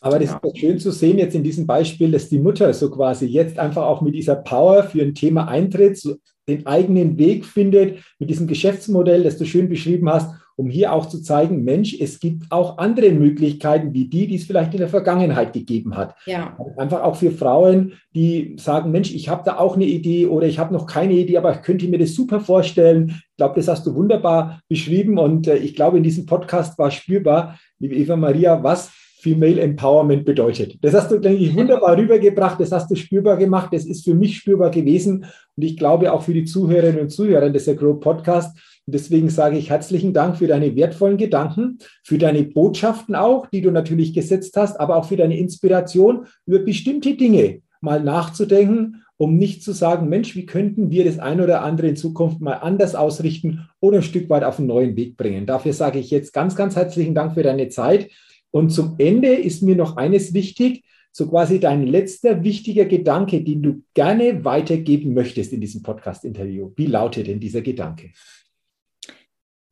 Aber 0.00 0.18
das 0.18 0.30
ist 0.30 0.58
schön 0.58 0.78
zu 0.78 0.90
sehen 0.90 1.18
jetzt 1.18 1.34
in 1.34 1.42
diesem 1.42 1.66
Beispiel, 1.66 2.10
dass 2.10 2.28
die 2.28 2.38
Mutter 2.38 2.72
so 2.72 2.90
quasi 2.90 3.26
jetzt 3.26 3.58
einfach 3.58 3.84
auch 3.84 4.00
mit 4.00 4.14
dieser 4.14 4.36
Power 4.36 4.84
für 4.84 5.02
ein 5.02 5.14
Thema 5.14 5.46
eintritt, 5.46 5.98
so 5.98 6.16
den 6.48 6.66
eigenen 6.66 7.18
Weg 7.18 7.44
findet, 7.44 7.98
mit 8.18 8.30
diesem 8.30 8.46
Geschäftsmodell, 8.46 9.22
das 9.22 9.36
du 9.36 9.44
schön 9.44 9.68
beschrieben 9.68 10.08
hast, 10.08 10.30
um 10.56 10.68
hier 10.68 10.92
auch 10.92 11.06
zu 11.06 11.22
zeigen, 11.22 11.64
Mensch, 11.64 11.96
es 11.98 12.20
gibt 12.20 12.50
auch 12.50 12.76
andere 12.76 13.12
Möglichkeiten 13.12 13.94
wie 13.94 14.08
die, 14.08 14.26
die 14.26 14.34
es 14.34 14.44
vielleicht 14.44 14.74
in 14.74 14.80
der 14.80 14.88
Vergangenheit 14.88 15.54
gegeben 15.54 15.96
hat. 15.96 16.14
Ja. 16.26 16.56
Einfach 16.76 17.02
auch 17.02 17.16
für 17.16 17.30
Frauen, 17.30 17.94
die 18.14 18.56
sagen, 18.58 18.90
Mensch, 18.90 19.14
ich 19.14 19.30
habe 19.30 19.42
da 19.44 19.56
auch 19.56 19.76
eine 19.76 19.86
Idee 19.86 20.26
oder 20.26 20.46
ich 20.46 20.58
habe 20.58 20.74
noch 20.74 20.86
keine 20.86 21.14
Idee, 21.14 21.38
aber 21.38 21.52
ich 21.54 21.62
könnte 21.62 21.88
mir 21.88 21.98
das 21.98 22.14
super 22.14 22.40
vorstellen. 22.40 23.08
Ich 23.08 23.36
glaube, 23.38 23.54
das 23.56 23.68
hast 23.68 23.86
du 23.86 23.94
wunderbar 23.94 24.60
beschrieben 24.68 25.18
und 25.18 25.46
äh, 25.46 25.56
ich 25.56 25.74
glaube, 25.74 25.96
in 25.96 26.02
diesem 26.02 26.26
Podcast 26.26 26.78
war 26.78 26.90
spürbar, 26.90 27.58
liebe 27.78 27.94
Eva 27.94 28.16
Maria, 28.16 28.62
was 28.62 28.90
Female 29.20 29.60
Empowerment 29.60 30.24
bedeutet. 30.24 30.78
Das 30.82 30.94
hast 30.94 31.10
du, 31.10 31.18
denke 31.18 31.44
ich, 31.44 31.54
wunderbar 31.54 31.96
rübergebracht, 31.96 32.60
das 32.60 32.72
hast 32.72 32.90
du 32.90 32.94
spürbar 32.94 33.36
gemacht, 33.36 33.72
das 33.72 33.84
ist 33.84 34.04
für 34.04 34.14
mich 34.14 34.38
spürbar 34.38 34.70
gewesen 34.70 35.26
und 35.56 35.62
ich 35.62 35.76
glaube 35.76 36.12
auch 36.12 36.22
für 36.22 36.32
die 36.32 36.44
Zuhörerinnen 36.44 37.00
und 37.00 37.10
Zuhörer 37.10 37.50
des 37.50 37.66
Grow 37.76 38.00
Podcast. 38.00 38.56
Und 38.86 38.94
deswegen 38.94 39.28
sage 39.28 39.58
ich 39.58 39.70
herzlichen 39.70 40.12
Dank 40.14 40.36
für 40.36 40.46
deine 40.46 40.74
wertvollen 40.74 41.18
Gedanken, 41.18 41.78
für 42.02 42.18
deine 42.18 42.44
Botschaften 42.44 43.14
auch, 43.14 43.46
die 43.46 43.60
du 43.60 43.70
natürlich 43.70 44.14
gesetzt 44.14 44.56
hast, 44.56 44.80
aber 44.80 44.96
auch 44.96 45.04
für 45.04 45.16
deine 45.16 45.38
Inspiration 45.38 46.26
über 46.46 46.60
bestimmte 46.60 47.14
Dinge 47.14 47.60
mal 47.80 48.02
nachzudenken, 48.02 49.02
um 49.16 49.36
nicht 49.36 49.62
zu 49.62 49.72
sagen, 49.72 50.08
Mensch, 50.08 50.34
wie 50.34 50.46
könnten 50.46 50.90
wir 50.90 51.04
das 51.04 51.18
ein 51.18 51.42
oder 51.42 51.62
andere 51.62 51.88
in 51.88 51.96
Zukunft 51.96 52.40
mal 52.40 52.54
anders 52.54 52.94
ausrichten 52.94 53.68
oder 53.78 53.98
ein 53.98 54.02
Stück 54.02 54.30
weit 54.30 54.44
auf 54.44 54.58
einen 54.58 54.68
neuen 54.68 54.96
Weg 54.96 55.18
bringen. 55.18 55.44
Dafür 55.44 55.74
sage 55.74 55.98
ich 55.98 56.10
jetzt 56.10 56.32
ganz, 56.32 56.56
ganz 56.56 56.74
herzlichen 56.74 57.14
Dank 57.14 57.34
für 57.34 57.42
deine 57.42 57.68
Zeit. 57.68 58.08
Und 58.50 58.70
zum 58.70 58.96
Ende 58.98 59.34
ist 59.34 59.62
mir 59.62 59.76
noch 59.76 59.96
eines 59.96 60.34
wichtig, 60.34 60.84
so 61.12 61.28
quasi 61.28 61.58
dein 61.58 61.86
letzter 61.86 62.44
wichtiger 62.44 62.84
Gedanke, 62.84 63.42
den 63.42 63.62
du 63.62 63.82
gerne 63.94 64.44
weitergeben 64.44 65.14
möchtest 65.14 65.52
in 65.52 65.60
diesem 65.60 65.82
Podcast-Interview. 65.82 66.72
Wie 66.76 66.86
lautet 66.86 67.26
denn 67.26 67.40
dieser 67.40 67.62
Gedanke? 67.62 68.12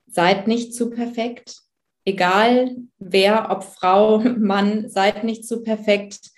Seid 0.06 0.48
nicht 0.48 0.74
zu 0.74 0.90
perfekt. 0.90 1.58
Egal 2.04 2.76
wer, 2.98 3.50
ob 3.50 3.64
Frau, 3.64 4.18
Mann, 4.38 4.88
seid 4.88 5.24
nicht 5.24 5.46
zu 5.46 5.62
perfekt. 5.62 6.30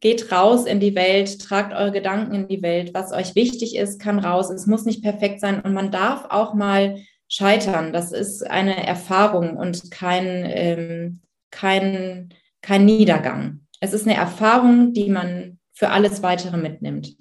Geht 0.00 0.32
raus 0.32 0.66
in 0.66 0.80
die 0.80 0.96
Welt, 0.96 1.40
tragt 1.40 1.72
eure 1.72 1.92
Gedanken 1.92 2.34
in 2.34 2.48
die 2.48 2.60
Welt. 2.60 2.92
Was 2.92 3.12
euch 3.12 3.36
wichtig 3.36 3.76
ist, 3.76 4.00
kann 4.00 4.18
raus. 4.18 4.50
Es 4.50 4.66
muss 4.66 4.84
nicht 4.84 5.02
perfekt 5.02 5.40
sein 5.40 5.60
und 5.60 5.72
man 5.72 5.92
darf 5.92 6.26
auch 6.28 6.54
mal 6.54 6.98
scheitern. 7.28 7.92
Das 7.92 8.12
ist 8.12 8.42
eine 8.42 8.84
Erfahrung 8.84 9.56
und 9.56 9.90
kein, 9.92 10.44
ähm, 10.44 11.20
kein, 11.52 12.30
kein 12.60 12.84
Niedergang. 12.84 13.60
Es 13.78 13.92
ist 13.92 14.06
eine 14.06 14.16
Erfahrung, 14.16 14.92
die 14.92 15.08
man 15.08 15.58
für 15.72 15.90
alles 15.90 16.22
weitere 16.22 16.56
mitnimmt. 16.56 17.16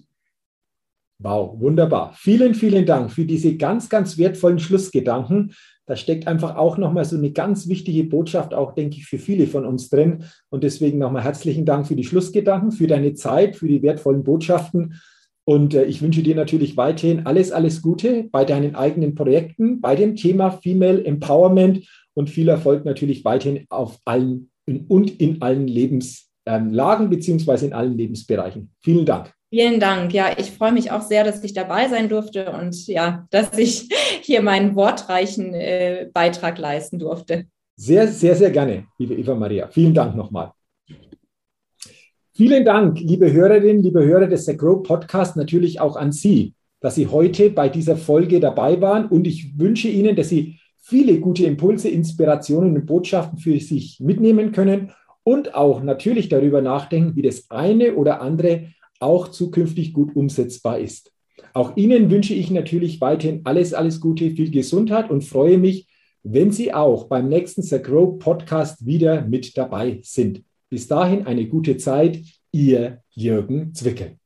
Wow, 1.19 1.59
wunderbar. 1.59 2.13
Vielen, 2.15 2.55
vielen 2.55 2.87
Dank 2.87 3.11
für 3.11 3.25
diese 3.25 3.55
ganz, 3.55 3.89
ganz 3.89 4.17
wertvollen 4.17 4.57
Schlussgedanken. 4.57 5.53
Da 5.85 5.95
steckt 5.95 6.27
einfach 6.27 6.55
auch 6.55 6.77
nochmal 6.79 7.05
so 7.05 7.15
eine 7.15 7.31
ganz 7.31 7.67
wichtige 7.67 8.05
Botschaft, 8.05 8.55
auch 8.55 8.73
denke 8.73 8.97
ich, 8.97 9.05
für 9.05 9.19
viele 9.19 9.45
von 9.45 9.65
uns 9.65 9.89
drin. 9.89 10.23
Und 10.49 10.63
deswegen 10.63 10.97
nochmal 10.97 11.23
herzlichen 11.23 11.65
Dank 11.65 11.85
für 11.85 11.95
die 11.95 12.03
Schlussgedanken, 12.03 12.71
für 12.71 12.87
deine 12.87 13.13
Zeit, 13.13 13.55
für 13.55 13.67
die 13.67 13.83
wertvollen 13.83 14.23
Botschaften. 14.23 14.99
Und 15.43 15.73
äh, 15.73 15.85
ich 15.85 16.01
wünsche 16.01 16.23
dir 16.23 16.35
natürlich 16.35 16.77
weiterhin 16.77 17.25
alles, 17.25 17.51
alles 17.51 17.81
Gute 17.81 18.23
bei 18.31 18.45
deinen 18.45 18.75
eigenen 18.75 19.13
Projekten, 19.13 19.81
bei 19.81 19.95
dem 19.95 20.15
Thema 20.15 20.51
Female 20.51 21.03
Empowerment 21.03 21.87
und 22.13 22.29
viel 22.29 22.49
Erfolg 22.49 22.85
natürlich 22.85 23.23
weiterhin 23.25 23.65
auf 23.69 23.99
allen 24.05 24.51
und 24.65 25.19
in 25.19 25.41
allen 25.41 25.67
Lebenslagen 25.67 27.09
beziehungsweise 27.09 27.67
in 27.67 27.73
allen 27.73 27.97
Lebensbereichen. 27.97 28.71
Vielen 28.81 29.05
Dank. 29.05 29.33
Vielen 29.49 29.81
Dank. 29.81 30.13
Ja, 30.13 30.29
ich 30.37 30.51
freue 30.51 30.71
mich 30.71 30.91
auch 30.91 31.01
sehr, 31.01 31.25
dass 31.25 31.43
ich 31.43 31.53
dabei 31.53 31.89
sein 31.89 32.07
durfte 32.07 32.51
und 32.53 32.87
ja, 32.87 33.27
dass 33.31 33.57
ich 33.57 33.89
hier 34.21 34.41
meinen 34.41 34.75
wortreichen 34.75 35.53
äh, 35.53 36.09
Beitrag 36.13 36.57
leisten 36.57 36.99
durfte. 36.99 37.47
Sehr, 37.75 38.07
sehr, 38.07 38.35
sehr 38.35 38.51
gerne, 38.51 38.85
liebe 38.97 39.15
Eva 39.15 39.35
Maria. 39.35 39.67
Vielen 39.67 39.93
Dank 39.93 40.15
nochmal. 40.15 40.51
Vielen 42.33 42.63
Dank, 42.63 42.99
liebe 42.99 43.31
Hörerinnen, 43.31 43.83
liebe 43.83 44.05
Hörer 44.05 44.27
des 44.27 44.45
The 44.45 44.55
Grow 44.55 44.81
Podcast, 44.81 45.35
natürlich 45.35 45.81
auch 45.81 45.97
an 45.97 46.13
Sie, 46.13 46.53
dass 46.79 46.95
Sie 46.95 47.07
heute 47.07 47.49
bei 47.49 47.67
dieser 47.67 47.97
Folge 47.97 48.39
dabei 48.39 48.79
waren 48.79 49.07
und 49.07 49.27
ich 49.27 49.59
wünsche 49.59 49.89
Ihnen, 49.89 50.15
dass 50.15 50.29
Sie 50.29 50.60
viele 50.81 51.19
gute 51.19 51.45
Impulse, 51.45 51.89
Inspirationen 51.89 52.75
und 52.75 52.85
Botschaften 52.85 53.37
für 53.37 53.59
sich 53.59 53.99
mitnehmen 53.99 54.51
können 54.51 54.91
und 55.23 55.55
auch 55.55 55.81
natürlich 55.83 56.29
darüber 56.29 56.61
nachdenken, 56.61 57.15
wie 57.15 57.21
das 57.21 57.49
eine 57.49 57.95
oder 57.95 58.21
andere 58.21 58.67
auch 58.99 59.29
zukünftig 59.29 59.93
gut 59.93 60.15
umsetzbar 60.15 60.79
ist. 60.79 61.11
Auch 61.53 61.75
Ihnen 61.75 62.09
wünsche 62.11 62.33
ich 62.33 62.49
natürlich 62.49 63.01
weiterhin 63.01 63.41
alles, 63.43 63.73
alles 63.73 63.99
Gute, 63.99 64.31
viel 64.31 64.51
Gesundheit 64.51 65.09
und 65.09 65.23
freue 65.23 65.57
mich, 65.57 65.87
wenn 66.23 66.51
Sie 66.51 66.73
auch 66.73 67.05
beim 67.05 67.29
nächsten 67.29 67.61
The 67.61 67.81
Grow 67.81 68.17
Podcast 68.19 68.85
wieder 68.85 69.25
mit 69.25 69.57
dabei 69.57 69.99
sind. 70.03 70.43
Bis 70.69 70.87
dahin 70.87 71.25
eine 71.25 71.47
gute 71.47 71.77
Zeit, 71.77 72.21
Ihr 72.51 73.01
Jürgen 73.11 73.73
Zwickel. 73.73 74.20